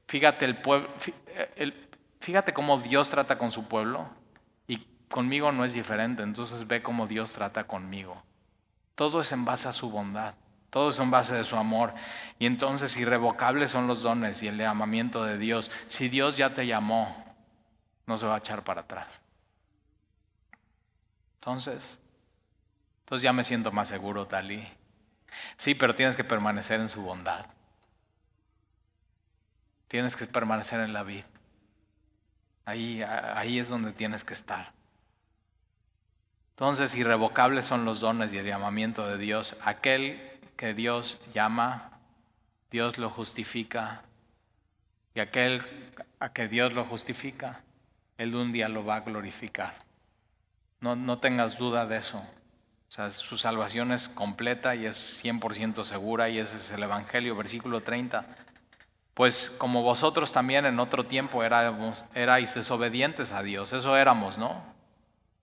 [0.08, 0.90] fíjate el pueblo,
[2.20, 4.10] fíjate cómo Dios trata con su pueblo
[4.68, 8.24] y conmigo no es diferente, entonces ve cómo Dios trata conmigo.
[8.96, 10.34] Todo es en base a su bondad.
[10.70, 11.94] Todo es en base de su amor.
[12.40, 15.72] Y entonces irrevocables son los dones y el llamamiento de Dios.
[15.88, 17.26] Si Dios ya te llamó,
[18.06, 19.22] no se va a echar para atrás.
[21.40, 22.00] Entonces,
[23.02, 24.68] entonces ya me siento más seguro, Talí.
[25.56, 27.46] Sí, pero tienes que permanecer en su bondad.
[29.88, 31.26] Tienes que permanecer en la vida.
[32.66, 34.74] Ahí, ahí es donde tienes que estar.
[36.52, 39.56] Entonces, irrevocables son los dones y el llamamiento de Dios.
[39.64, 40.20] Aquel
[40.58, 41.92] que Dios llama,
[42.72, 44.02] Dios lo justifica.
[45.14, 45.62] Y aquel
[46.20, 47.62] a que Dios lo justifica,
[48.18, 49.76] Él un día lo va a glorificar.
[50.82, 52.18] No, no tengas duda de eso.
[52.18, 57.36] O sea, su salvación es completa y es 100% segura y ese es el Evangelio,
[57.36, 58.26] versículo 30.
[59.18, 64.62] Pues como vosotros también en otro tiempo éramos, erais desobedientes a Dios, eso éramos, ¿no?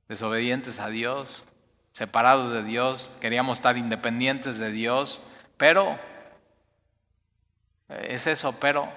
[0.08, 1.42] desobedientes a Dios,
[1.90, 5.20] separados de Dios, queríamos estar independientes de Dios,
[5.56, 5.98] pero
[7.88, 8.88] eh, es eso, pero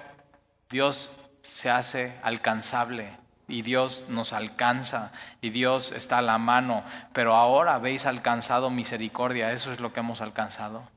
[0.70, 1.10] Dios
[1.42, 3.18] se hace alcanzable
[3.48, 5.10] y Dios nos alcanza
[5.40, 9.98] y Dios está a la mano, pero ahora habéis alcanzado misericordia, eso es lo que
[9.98, 10.88] hemos alcanzado.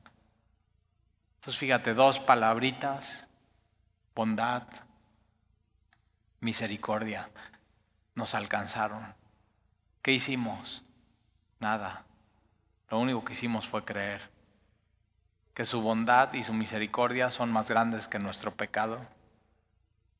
[1.39, 3.27] Entonces fíjate, dos palabritas,
[4.15, 4.67] bondad,
[6.39, 7.29] misericordia,
[8.15, 9.15] nos alcanzaron.
[10.01, 10.83] ¿Qué hicimos?
[11.59, 12.05] Nada.
[12.89, 14.29] Lo único que hicimos fue creer
[15.53, 19.05] que su bondad y su misericordia son más grandes que nuestro pecado,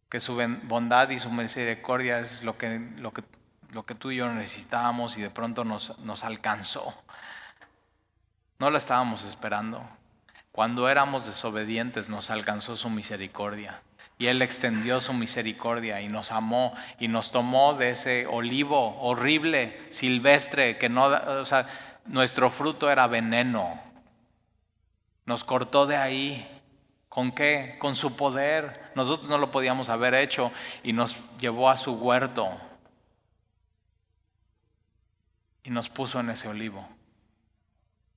[0.09, 3.23] que su bondad y su misericordia es lo que, lo que,
[3.71, 6.93] lo que tú y yo necesitábamos y de pronto nos, nos alcanzó.
[8.59, 9.83] No la estábamos esperando.
[10.51, 13.81] Cuando éramos desobedientes nos alcanzó su misericordia.
[14.17, 19.79] Y Él extendió su misericordia y nos amó y nos tomó de ese olivo horrible,
[19.89, 21.67] silvestre, que no, o sea,
[22.05, 23.81] nuestro fruto era veneno.
[25.25, 26.47] Nos cortó de ahí.
[27.09, 27.77] ¿Con qué?
[27.79, 28.91] Con su poder.
[28.95, 30.51] Nosotros no lo podíamos haber hecho
[30.83, 32.57] y nos llevó a su huerto
[35.63, 36.87] y nos puso en ese olivo.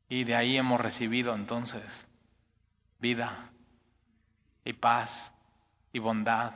[0.09, 2.07] Y de ahí hemos recibido entonces
[3.05, 3.51] vida
[4.65, 5.35] y paz
[5.93, 6.53] y bondad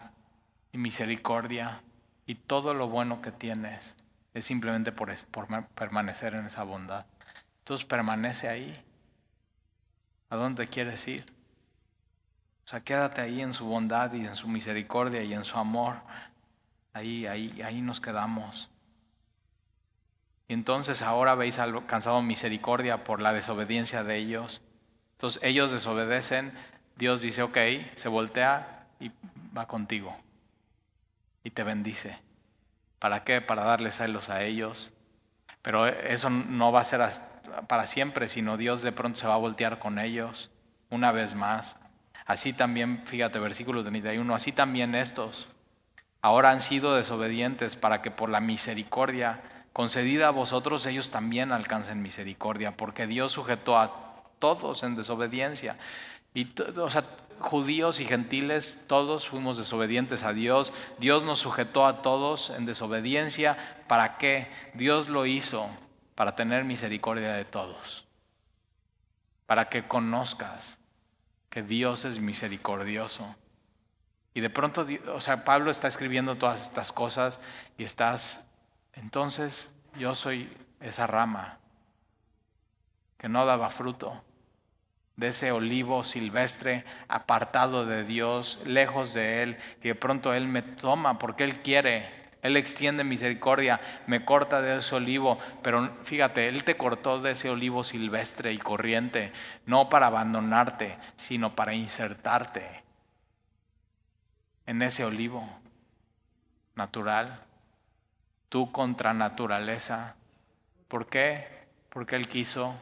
[0.73, 1.83] y misericordia
[2.25, 3.99] y todo lo bueno que tienes
[4.33, 5.15] es simplemente por,
[5.75, 7.05] permanecer en esa bondad.
[7.59, 8.83] Entonces permanece ahí.
[10.31, 11.27] ¿A dónde quieres ir?
[12.65, 15.97] O sea, quédate ahí en su bondad y en su misericordia y en su amor.
[16.95, 18.71] Ahí, ahí, ahí nos quedamos.
[20.49, 24.63] Y entonces ahora habéis alcanzado misericordia por la desobediencia de ellos.
[25.19, 26.53] Entonces ellos desobedecen,
[26.95, 27.59] Dios dice, ok,
[27.97, 29.11] se voltea y
[29.57, 30.17] va contigo
[31.43, 32.17] y te bendice.
[33.01, 33.41] ¿Para qué?
[33.41, 34.93] Para darles celos a ellos.
[35.61, 37.01] Pero eso no va a ser
[37.67, 40.53] para siempre, sino Dios de pronto se va a voltear con ellos
[40.89, 41.79] una vez más.
[42.25, 45.49] Así también, fíjate, versículo 31, así también estos
[46.23, 49.43] ahora han sido desobedientes para que por la misericordia
[49.73, 54.08] concedida a vosotros ellos también alcancen misericordia, porque Dios sujetó a
[54.39, 55.77] todos en desobediencia.
[56.35, 57.05] Y, o sea,
[57.41, 60.73] judíos y gentiles, todos fuimos desobedientes a Dios.
[60.99, 63.85] Dios nos sujetó a todos en desobediencia.
[63.89, 64.51] ¿Para qué?
[64.75, 65.69] Dios lo hizo
[66.15, 68.07] para tener misericordia de todos.
[69.47, 70.79] Para que conozcas
[71.51, 73.35] que Dios es misericordioso.
[74.35, 77.41] Y de pronto, o sea, Pablo está escribiendo todas estas cosas
[77.77, 78.47] y estás,
[78.93, 81.59] entonces yo soy esa rama
[83.17, 84.23] que no daba fruto
[85.19, 90.63] de ese olivo silvestre, apartado de Dios, lejos de Él, y de pronto Él me
[90.63, 92.09] toma porque Él quiere,
[92.41, 97.51] Él extiende misericordia, me corta de ese olivo, pero fíjate, Él te cortó de ese
[97.51, 99.33] olivo silvestre y corriente,
[99.67, 102.85] no para abandonarte, sino para insertarte
[104.67, 105.49] en ese olivo
[106.77, 107.43] natural,
[108.49, 110.15] tú contra naturaleza.
[110.87, 111.49] ¿Por qué?
[111.89, 112.81] Porque Él quiso,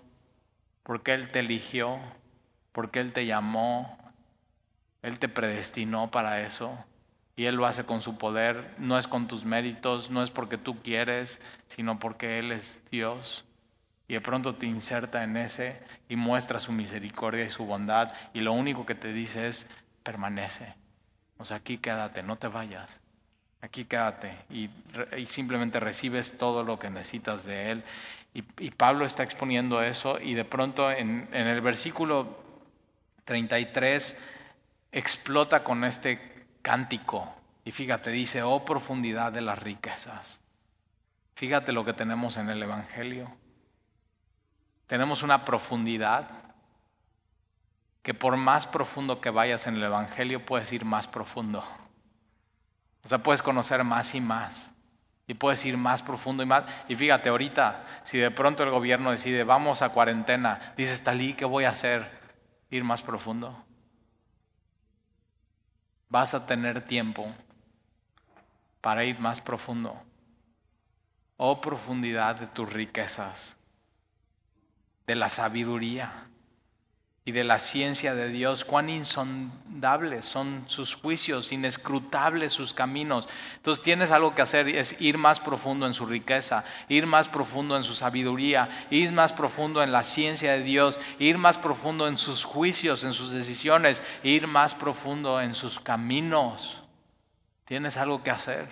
[0.82, 1.99] porque Él te eligió
[2.77, 3.97] porque Él te llamó,
[5.01, 6.77] Él te predestinó para eso
[7.35, 10.59] y Él lo hace con su poder, no es con tus méritos, no es porque
[10.59, 13.47] tú quieres, sino porque Él es Dios.
[14.09, 18.43] Y de pronto te inserta en ese y muestra su misericordia y su bondad y
[18.43, 19.70] lo único que te dice es,
[20.03, 20.74] permanece.
[21.39, 23.01] O sea, aquí quédate, no te vayas.
[23.62, 24.68] aquí quédate y,
[25.24, 27.85] simplemente recibes todo lo que necesitas de Él.
[28.35, 32.45] Y, Pablo está exponiendo eso y de pronto en, en el versículo
[33.27, 34.18] 33
[34.93, 37.35] explota con este cántico.
[37.64, 40.41] Y fíjate, dice, oh profundidad de las riquezas.
[41.35, 43.31] Fíjate lo que tenemos en el Evangelio.
[44.87, 46.29] Tenemos una profundidad
[48.03, 51.64] que por más profundo que vayas en el Evangelio puedes ir más profundo.
[53.03, 54.72] O sea, puedes conocer más y más.
[55.27, 56.64] Y puedes ir más profundo y más.
[56.89, 61.45] Y fíjate, ahorita, si de pronto el gobierno decide, vamos a cuarentena, dices, Talí, ¿qué
[61.45, 62.15] voy a hacer?
[62.70, 63.64] Ir más profundo.
[66.08, 67.32] Vas a tener tiempo
[68.80, 70.00] para ir más profundo.
[71.36, 73.56] Oh profundidad de tus riquezas,
[75.06, 76.28] de la sabiduría
[77.27, 83.29] y de la ciencia de Dios, cuán insondables son sus juicios, inescrutables sus caminos.
[83.57, 87.77] Entonces tienes algo que hacer, es ir más profundo en su riqueza, ir más profundo
[87.77, 92.16] en su sabiduría, ir más profundo en la ciencia de Dios, ir más profundo en
[92.16, 96.81] sus juicios, en sus decisiones, ir más profundo en sus caminos.
[97.64, 98.68] Tienes algo que hacer.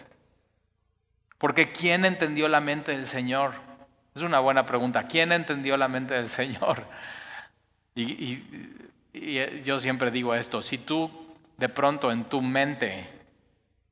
[1.39, 3.55] Porque ¿quién entendió la mente del Señor?
[4.15, 5.09] Es una buena pregunta.
[5.09, 6.87] ¿Quién entendió la mente del Señor?
[7.95, 8.42] Y,
[9.62, 11.11] yo siempre digo esto, si tú
[11.57, 13.09] de pronto en tu mente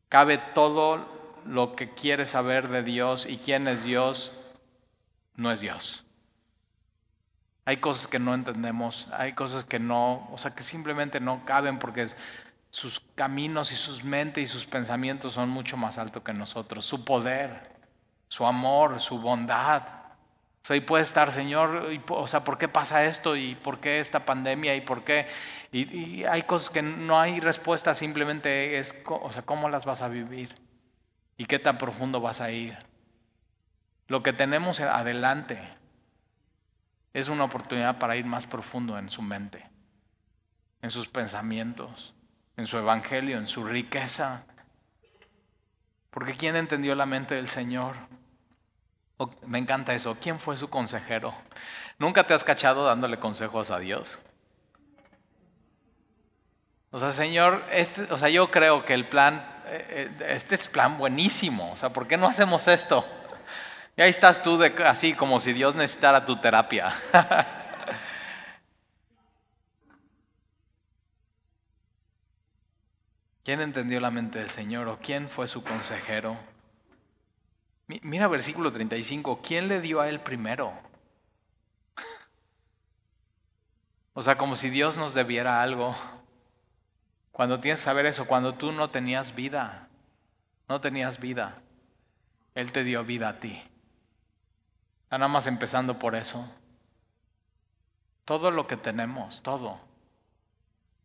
[0.09, 1.07] cabe todo
[1.46, 4.36] lo que quieres saber de Dios y quién es Dios,
[5.36, 6.05] no es Dios.
[7.64, 11.78] Hay cosas que no entendemos, hay cosas que no, o sea, que simplemente no caben
[11.78, 12.09] porque
[12.70, 16.84] sus caminos y sus mentes y sus pensamientos son mucho más altos que nosotros.
[16.84, 17.70] Su poder,
[18.28, 19.82] su amor, su bondad.
[20.63, 23.35] O sea, y puede estar, Señor, o sea, ¿por qué pasa esto?
[23.37, 24.77] ¿Y por qué esta pandemia?
[24.77, 25.27] ¿Y por qué?
[25.73, 30.09] Y, hay cosas que no hay respuesta, simplemente es, o sea, ¿cómo las vas a
[30.09, 30.55] vivir?
[31.37, 32.79] ¿Y qué tan profundo vas a ir?
[34.07, 35.59] Lo que tenemos adelante
[37.13, 39.69] es una oportunidad para ir más profundo en su mente,
[40.81, 42.15] en sus pensamientos,
[42.57, 44.47] en su evangelio, en su riqueza.
[46.11, 47.97] Porque ¿quién entendió la mente del Señor?
[49.47, 50.16] Me encanta eso.
[50.20, 51.35] ¿Quién fue su consejero?
[51.99, 54.20] ¿Nunca te has cachado dándole consejos a Dios?
[56.91, 60.68] O sea, Señor, este, o sea, yo creo que el plan, eh, eh, este es
[60.68, 61.73] plan buenísimo.
[61.73, 63.07] O sea, ¿por qué no hacemos esto?
[63.97, 66.93] Y ahí estás tú así como si Dios necesitara tu terapia.
[73.45, 76.37] ¿Quién entendió la mente del Señor o quién fue su consejero?
[78.03, 80.72] Mira versículo 35, ¿quién le dio a él primero?
[84.14, 85.95] O sea, como si Dios nos debiera algo.
[87.30, 89.88] Cuando tienes que saber eso, cuando tú no tenías vida,
[90.68, 91.62] no tenías vida,
[92.55, 93.62] Él te dio vida a ti.
[95.11, 96.47] Nada más empezando por eso.
[98.26, 99.80] Todo lo que tenemos, todo,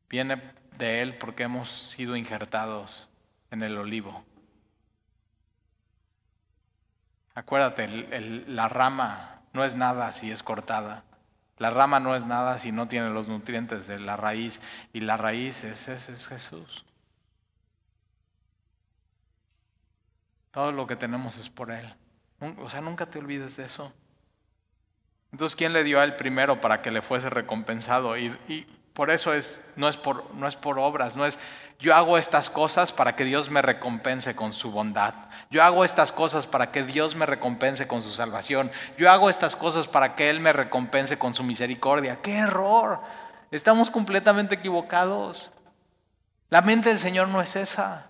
[0.09, 3.09] viene de Él porque hemos sido injertados
[3.51, 4.23] en el olivo.
[7.38, 7.88] Acuérdate,
[8.47, 11.03] la rama no es nada si es cortada.
[11.59, 14.59] La rama no es nada si no tiene los nutrientes de la raíz.
[14.91, 16.83] Y la raíz es, es Jesús.
[20.49, 21.93] Todo lo que tenemos es por Él.
[22.57, 23.93] O sea, nunca te olvides de eso.
[25.31, 28.17] Entonces, ¿quién le dio a Él primero para que le fuese recompensado?
[28.17, 28.65] Y
[28.97, 31.37] por eso es, no, es por, no es por obras, no es
[31.77, 35.13] yo hago estas cosas para que Dios me recompense con su bondad.
[35.51, 38.71] Yo hago estas cosas para que Dios me recompense con su salvación.
[38.97, 42.23] Yo hago estas cosas para que Él me recompense con su misericordia.
[42.23, 42.99] ¡Qué error!
[43.51, 45.51] Estamos completamente equivocados.
[46.49, 48.07] La mente del Señor no es esa.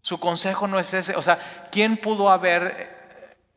[0.00, 1.14] Su consejo no es ese.
[1.14, 1.38] O sea,
[1.70, 2.99] ¿quién pudo haber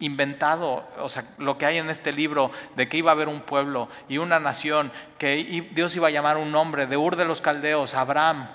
[0.04, 3.42] inventado, o sea, lo que hay en este libro de que iba a haber un
[3.42, 7.42] pueblo y una nación, que Dios iba a llamar un nombre de Ur de los
[7.42, 8.48] Caldeos, Abraham,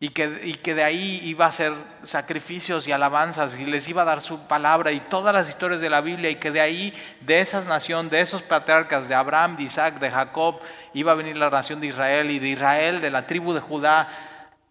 [0.00, 1.72] y que, y que de ahí iba a hacer
[2.02, 5.88] sacrificios y alabanzas y les iba a dar su palabra y todas las historias de
[5.88, 9.62] la Biblia y que de ahí, de esas naciones, de esos patriarcas, de Abraham, de
[9.62, 10.60] Isaac, de Jacob,
[10.92, 14.08] iba a venir la nación de Israel y de Israel, de la tribu de Judá,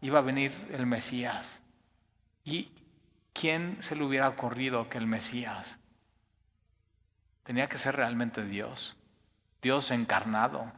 [0.01, 1.61] iba a venir el Mesías.
[2.43, 2.69] Y,
[3.33, 5.79] ¿quién se le hubiera ocurrido que el Mesías
[7.43, 8.95] tenía que ser realmente Dios?
[9.61, 10.71] Dios encarnado.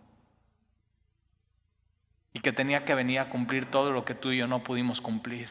[2.34, 5.00] Y que tenía que venir a cumplir todo lo que tú y yo no pudimos
[5.00, 5.50] cumplir.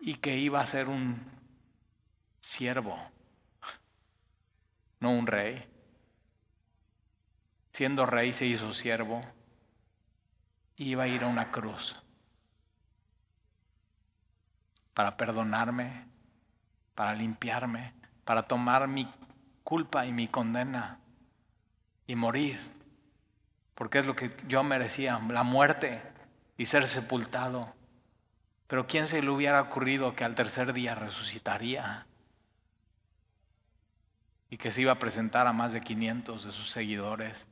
[0.00, 1.20] Y que iba a ser un
[2.40, 2.98] siervo,
[5.00, 5.68] no un rey.
[7.72, 9.20] Siendo rey se hizo siervo.
[10.76, 12.00] Iba a ir a una cruz
[14.98, 16.08] para perdonarme,
[16.96, 17.94] para limpiarme,
[18.24, 19.08] para tomar mi
[19.62, 20.98] culpa y mi condena
[22.08, 22.58] y morir,
[23.76, 26.02] porque es lo que yo merecía, la muerte
[26.56, 27.72] y ser sepultado.
[28.66, 32.08] Pero ¿quién se le hubiera ocurrido que al tercer día resucitaría?
[34.50, 37.46] Y que se iba a presentar a más de 500 de sus seguidores.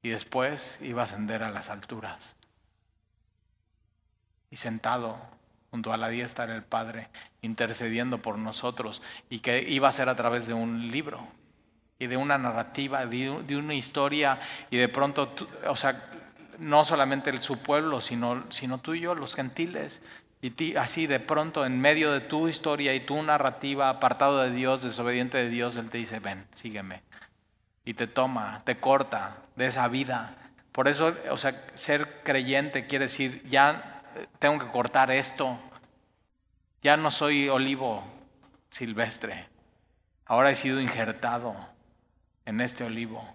[0.00, 2.34] Y después iba a ascender a las alturas.
[4.54, 5.18] Y sentado
[5.72, 7.08] junto a la diestra del Padre,
[7.42, 9.02] intercediendo por nosotros.
[9.28, 11.26] Y que iba a ser a través de un libro
[11.98, 14.38] y de una narrativa, de, una historia.
[14.70, 15.34] Y de pronto,
[15.66, 16.08] o sea,
[16.60, 20.00] no solamente su pueblo, sino, sino tú y yo, los gentiles.
[20.40, 24.84] Y así de pronto, en medio de tu historia y tu narrativa, apartado de Dios,
[24.84, 27.02] desobediente de Dios, Él te dice, ven, sígueme.
[27.84, 30.36] Y te toma, te corta de esa vida.
[30.70, 33.93] Por eso, o sea, ser creyente quiere decir, ya
[34.38, 35.58] tengo que cortar esto.
[36.82, 38.04] Ya no soy olivo
[38.70, 39.48] silvestre.
[40.26, 41.54] Ahora he sido injertado
[42.44, 43.34] en este olivo.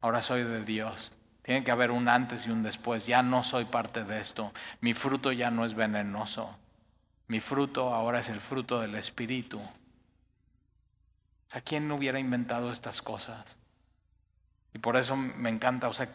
[0.00, 1.12] Ahora soy de Dios.
[1.42, 3.06] Tiene que haber un antes y un después.
[3.06, 4.52] Ya no soy parte de esto.
[4.80, 6.56] Mi fruto ya no es venenoso.
[7.26, 9.60] Mi fruto ahora es el fruto del Espíritu.
[9.60, 13.58] O sea, ¿quién hubiera inventado estas cosas?
[14.72, 16.08] Y por eso me encanta, o sea,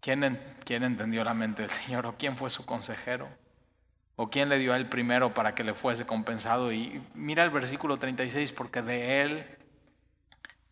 [0.00, 3.28] ¿quién, ¿quién entendió la mente del Señor o quién fue su consejero?
[4.16, 6.72] ¿O quién le dio a él primero para que le fuese compensado?
[6.72, 9.58] Y mira el versículo 36, porque de él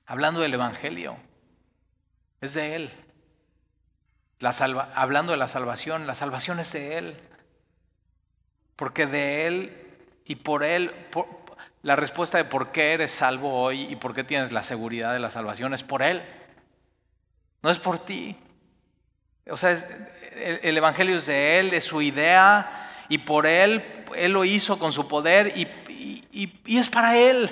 [0.06, 1.16] hablando del Evangelio.
[2.40, 2.92] Es de Él.
[4.38, 7.16] La salva, hablando de la salvación, la salvación es de Él.
[8.76, 9.86] Porque de Él
[10.24, 10.92] y por Él,
[11.82, 15.18] la respuesta de por qué eres salvo hoy y por qué tienes la seguridad de
[15.18, 16.22] la salvación es por Él.
[17.62, 18.36] No es por ti.
[19.48, 19.76] O sea,
[20.62, 24.92] el, Evangelio es de Él, es su idea y por Él, Él lo hizo con
[24.92, 25.68] su poder y,
[26.64, 27.50] y es para Él.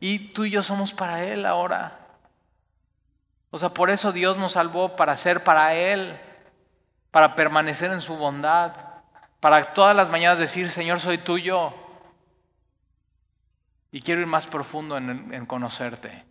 [0.00, 1.98] Y tú y yo somos para Él ahora.
[3.50, 6.18] O sea, por eso Dios nos salvó para ser para Él,
[7.10, 8.72] para permanecer en su bondad,
[9.40, 11.72] para todas las mañanas decir, Señor, soy tuyo.
[13.90, 16.29] Y quiero ir más profundo en, en conocerte.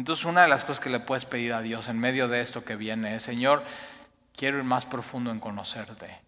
[0.00, 2.64] Entonces una de las cosas que le puedes pedir a Dios en medio de esto
[2.64, 3.62] que viene es, Señor,
[4.34, 6.22] quiero ir más profundo en conocerte.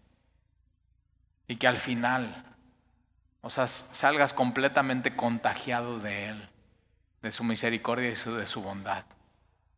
[1.47, 2.45] Y que al final
[3.41, 6.49] o sea, salgas completamente contagiado de Él,
[7.23, 9.05] de su misericordia y de su bondad.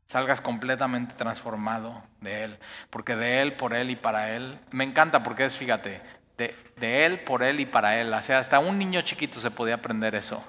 [0.07, 5.23] Salgas completamente transformado de Él, porque de Él, por Él y para Él, me encanta
[5.23, 6.01] porque es, fíjate,
[6.37, 8.13] de, de Él, por Él y para Él.
[8.13, 10.43] O sea, hasta un niño chiquito se podía aprender eso,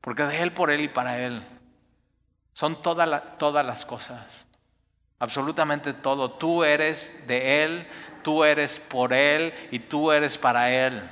[0.00, 1.44] porque de Él, por Él y para Él.
[2.60, 3.08] Son todas
[3.64, 4.46] las cosas,
[5.18, 6.32] absolutamente todo.
[6.32, 7.88] Tú eres de Él,
[8.22, 11.10] tú eres por Él y tú eres para Él.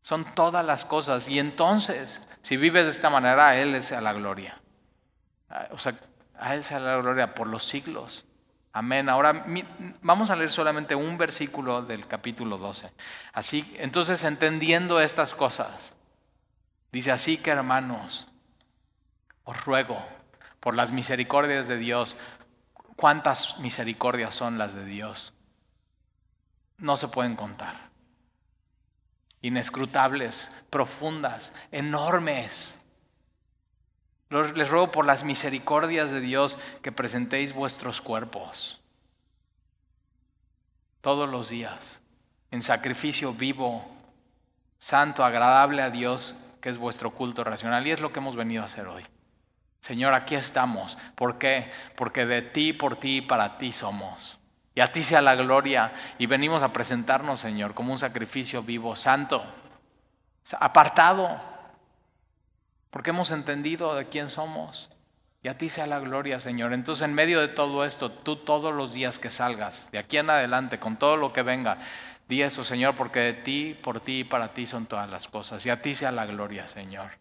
[0.00, 1.28] Son todas las cosas.
[1.28, 4.60] Y entonces, si vives de esta manera, a Él sea la gloria.
[5.70, 5.96] O sea,
[6.40, 8.24] a Él sea la gloria por los siglos.
[8.72, 9.08] Amén.
[9.08, 9.46] Ahora
[10.02, 12.90] vamos a leer solamente un versículo del capítulo 12.
[13.32, 15.94] Así, entonces entendiendo estas cosas,
[16.90, 18.26] dice así que hermanos,
[19.50, 20.02] os ruego
[20.60, 22.16] por las misericordias de Dios,
[22.96, 25.32] ¿cuántas misericordias son las de Dios?
[26.78, 27.90] No se pueden contar
[29.42, 32.78] inescrutables, profundas, enormes.
[34.28, 38.80] Les ruego por las misericordias de Dios que presentéis vuestros cuerpos
[41.00, 42.00] todos los días
[42.50, 43.84] en sacrificio vivo,
[44.78, 47.86] santo, agradable a Dios, que es vuestro culto racional.
[47.86, 49.04] Y es lo que hemos venido a hacer hoy.
[49.80, 50.96] Señor, aquí estamos.
[51.14, 51.70] ¿Por qué?
[51.96, 54.38] Porque de ti, por ti y para ti somos.
[54.74, 55.92] Y a ti sea la gloria.
[56.18, 59.42] Y venimos a presentarnos, Señor, como un sacrificio vivo, santo,
[60.58, 61.40] apartado,
[62.90, 64.90] porque hemos entendido de quién somos.
[65.42, 66.74] Y a ti sea la gloria, Señor.
[66.74, 70.28] Entonces, en medio de todo esto, tú todos los días que salgas, de aquí en
[70.28, 71.78] adelante, con todo lo que venga,
[72.28, 75.64] di eso, Señor, porque de ti, por ti y para ti son todas las cosas.
[75.64, 77.12] Y a ti sea la gloria, Señor.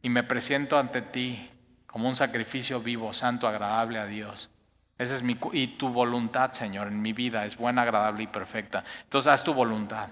[0.00, 1.50] Y me presento ante ti
[1.90, 4.50] como un sacrificio vivo, santo, agradable a Dios.
[4.96, 8.84] Es mi, y tu voluntad, Señor, en mi vida es buena, agradable y perfecta.
[9.02, 10.10] Entonces haz tu voluntad.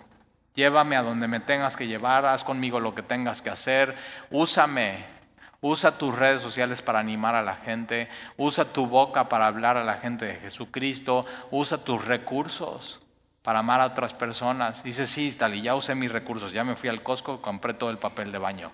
[0.55, 3.95] Llévame a donde me tengas que llevar, haz conmigo lo que tengas que hacer.
[4.31, 5.05] Úsame.
[5.61, 8.09] Usa tus redes sociales para animar a la gente.
[8.37, 11.27] Usa tu boca para hablar a la gente de Jesucristo.
[11.51, 13.01] Usa tus recursos
[13.43, 14.83] para amar a otras personas.
[14.83, 16.53] Dice, sí, Stali, ya usé mis recursos.
[16.53, 18.73] Ya me fui al Costco, compré todo el papel de baño.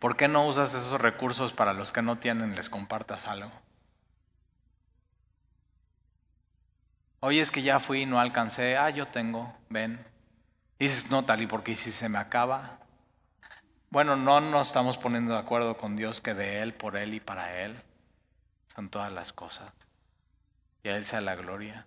[0.00, 3.52] ¿Por qué no usas esos recursos para los que no tienen, les compartas algo?
[7.20, 8.78] Oye, es que ya fui y no alcancé.
[8.78, 10.02] Ah, yo tengo, ven.
[10.78, 12.78] dices, no, tal y porque si se me acaba.
[13.90, 17.20] Bueno, no nos estamos poniendo de acuerdo con Dios que de Él, por Él y
[17.20, 17.82] para Él
[18.74, 19.70] son todas las cosas.
[20.82, 21.86] Y a Él sea la gloria.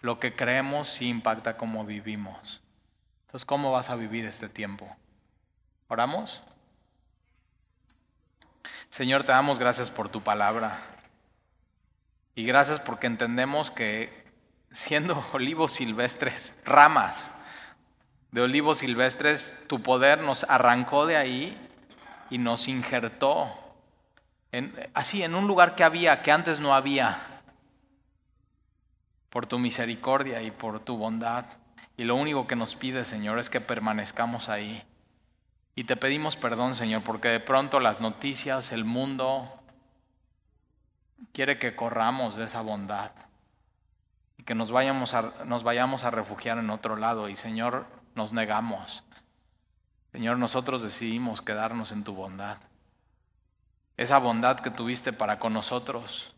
[0.00, 2.62] Lo que creemos sí impacta cómo vivimos.
[3.26, 4.96] Entonces, ¿cómo vas a vivir este tiempo?
[5.90, 6.40] ¿Oramos?
[8.90, 10.80] Señor, te damos gracias por tu palabra.
[12.36, 14.24] Y gracias porque entendemos que
[14.70, 17.32] siendo olivos silvestres, ramas
[18.30, 21.68] de olivos silvestres, tu poder nos arrancó de ahí
[22.30, 23.52] y nos injertó
[24.94, 27.42] así en un lugar que había, que antes no había,
[29.28, 31.46] por tu misericordia y por tu bondad.
[31.96, 34.86] Y lo único que nos pide, Señor, es que permanezcamos ahí.
[35.74, 39.48] Y te pedimos perdón, Señor, porque de pronto las noticias, el mundo,
[41.32, 43.12] quiere que corramos de esa bondad
[44.36, 47.28] y que nos vayamos a, nos vayamos a refugiar en otro lado.
[47.28, 49.04] Y, Señor, nos negamos.
[50.12, 52.58] Señor, nosotros decidimos quedarnos en tu bondad
[54.00, 56.32] esa bondad que tuviste para con nosotros,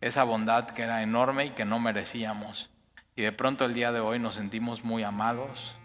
[0.00, 2.70] esa bondad que era enorme y que no merecíamos.
[3.14, 5.76] Y de pronto el día de hoy nos sentimos muy amados.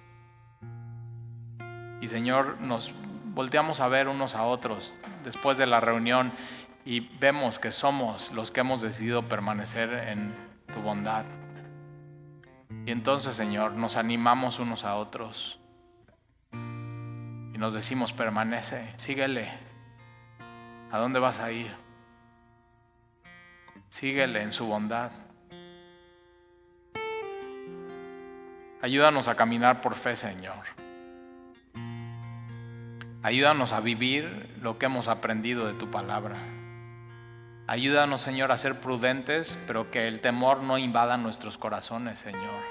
[2.02, 2.94] Y Señor, nos
[3.34, 6.32] volteamos a ver unos a otros después de la reunión
[6.86, 10.34] y vemos que somos los que hemos decidido permanecer en
[10.74, 11.26] tu bondad.
[12.86, 15.60] Y entonces, Señor, nos animamos unos a otros
[16.54, 19.68] y nos decimos, permanece, síguele,
[20.92, 21.76] ¿A dónde vas a ir?
[23.90, 25.12] Síguele en su bondad.
[28.82, 30.77] Ayúdanos a caminar por fe, Señor.
[33.28, 36.38] Ayúdanos a vivir lo que hemos aprendido de tu palabra.
[37.68, 42.64] Ayúdanos, Señor, a ser prudentes, pero que el temor no invada nuestros corazones, Señor.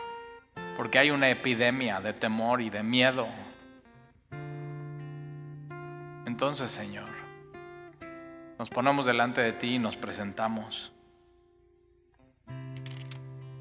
[0.78, 3.28] Porque hay una epidemia de temor y de miedo.
[6.24, 7.10] Entonces, Señor,
[8.58, 10.90] nos ponemos delante de ti y nos presentamos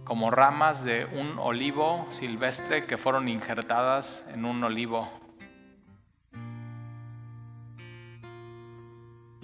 [0.06, 5.25] como ramas de un olivo silvestre que fueron injertadas en un olivo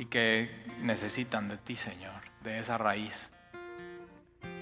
[0.01, 0.49] y que
[0.79, 3.29] necesitan de ti, Señor, de esa raíz.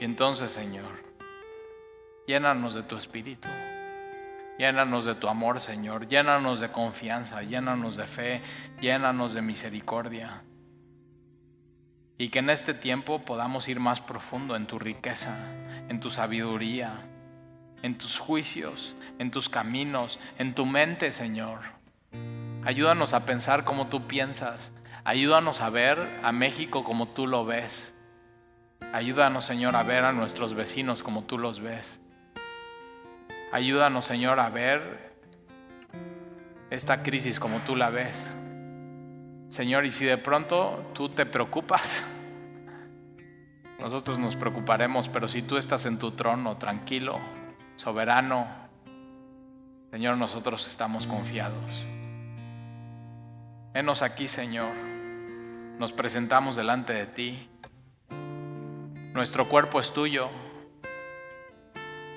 [0.01, 1.01] Y entonces, Señor,
[2.27, 3.47] llénanos de tu espíritu.
[4.57, 6.09] Llénanos de tu amor, Señor.
[6.09, 8.41] Llénanos de confianza, llénanos de fe,
[8.81, 10.43] llénanos de misericordia
[12.17, 15.37] y que en este tiempo podamos ir más profundo en tu riqueza,
[15.87, 17.05] en tu sabiduría,
[17.81, 21.61] en tus juicios, en tus caminos, en tu mente, Señor.
[22.65, 24.73] Ayúdanos a pensar como tú piensas.
[25.09, 27.95] Ayúdanos a ver a México como tú lo ves.
[28.93, 31.99] Ayúdanos, Señor, a ver a nuestros vecinos como tú los ves.
[33.51, 35.15] Ayúdanos, Señor, a ver
[36.69, 38.35] esta crisis como tú la ves.
[39.47, 42.05] Señor, y si de pronto tú te preocupas,
[43.79, 47.17] nosotros nos preocuparemos, pero si tú estás en tu trono, tranquilo,
[47.77, 48.45] soberano,
[49.89, 51.87] Señor, nosotros estamos confiados.
[53.73, 54.88] Venos aquí, Señor.
[55.79, 57.49] Nos presentamos delante de ti.
[59.13, 60.29] Nuestro cuerpo es tuyo.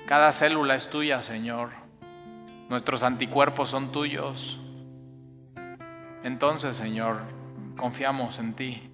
[0.05, 1.69] Cada célula es tuya, Señor.
[2.67, 4.59] Nuestros anticuerpos son tuyos.
[6.25, 7.21] Entonces, Señor,
[7.77, 8.91] confiamos en ti.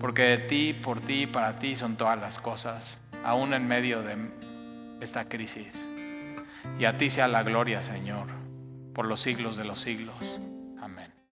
[0.00, 4.02] Porque de ti, por ti y para ti son todas las cosas, aún en medio
[4.02, 4.30] de
[5.00, 5.88] esta crisis.
[6.78, 8.28] Y a ti sea la gloria, Señor,
[8.94, 10.14] por los siglos de los siglos.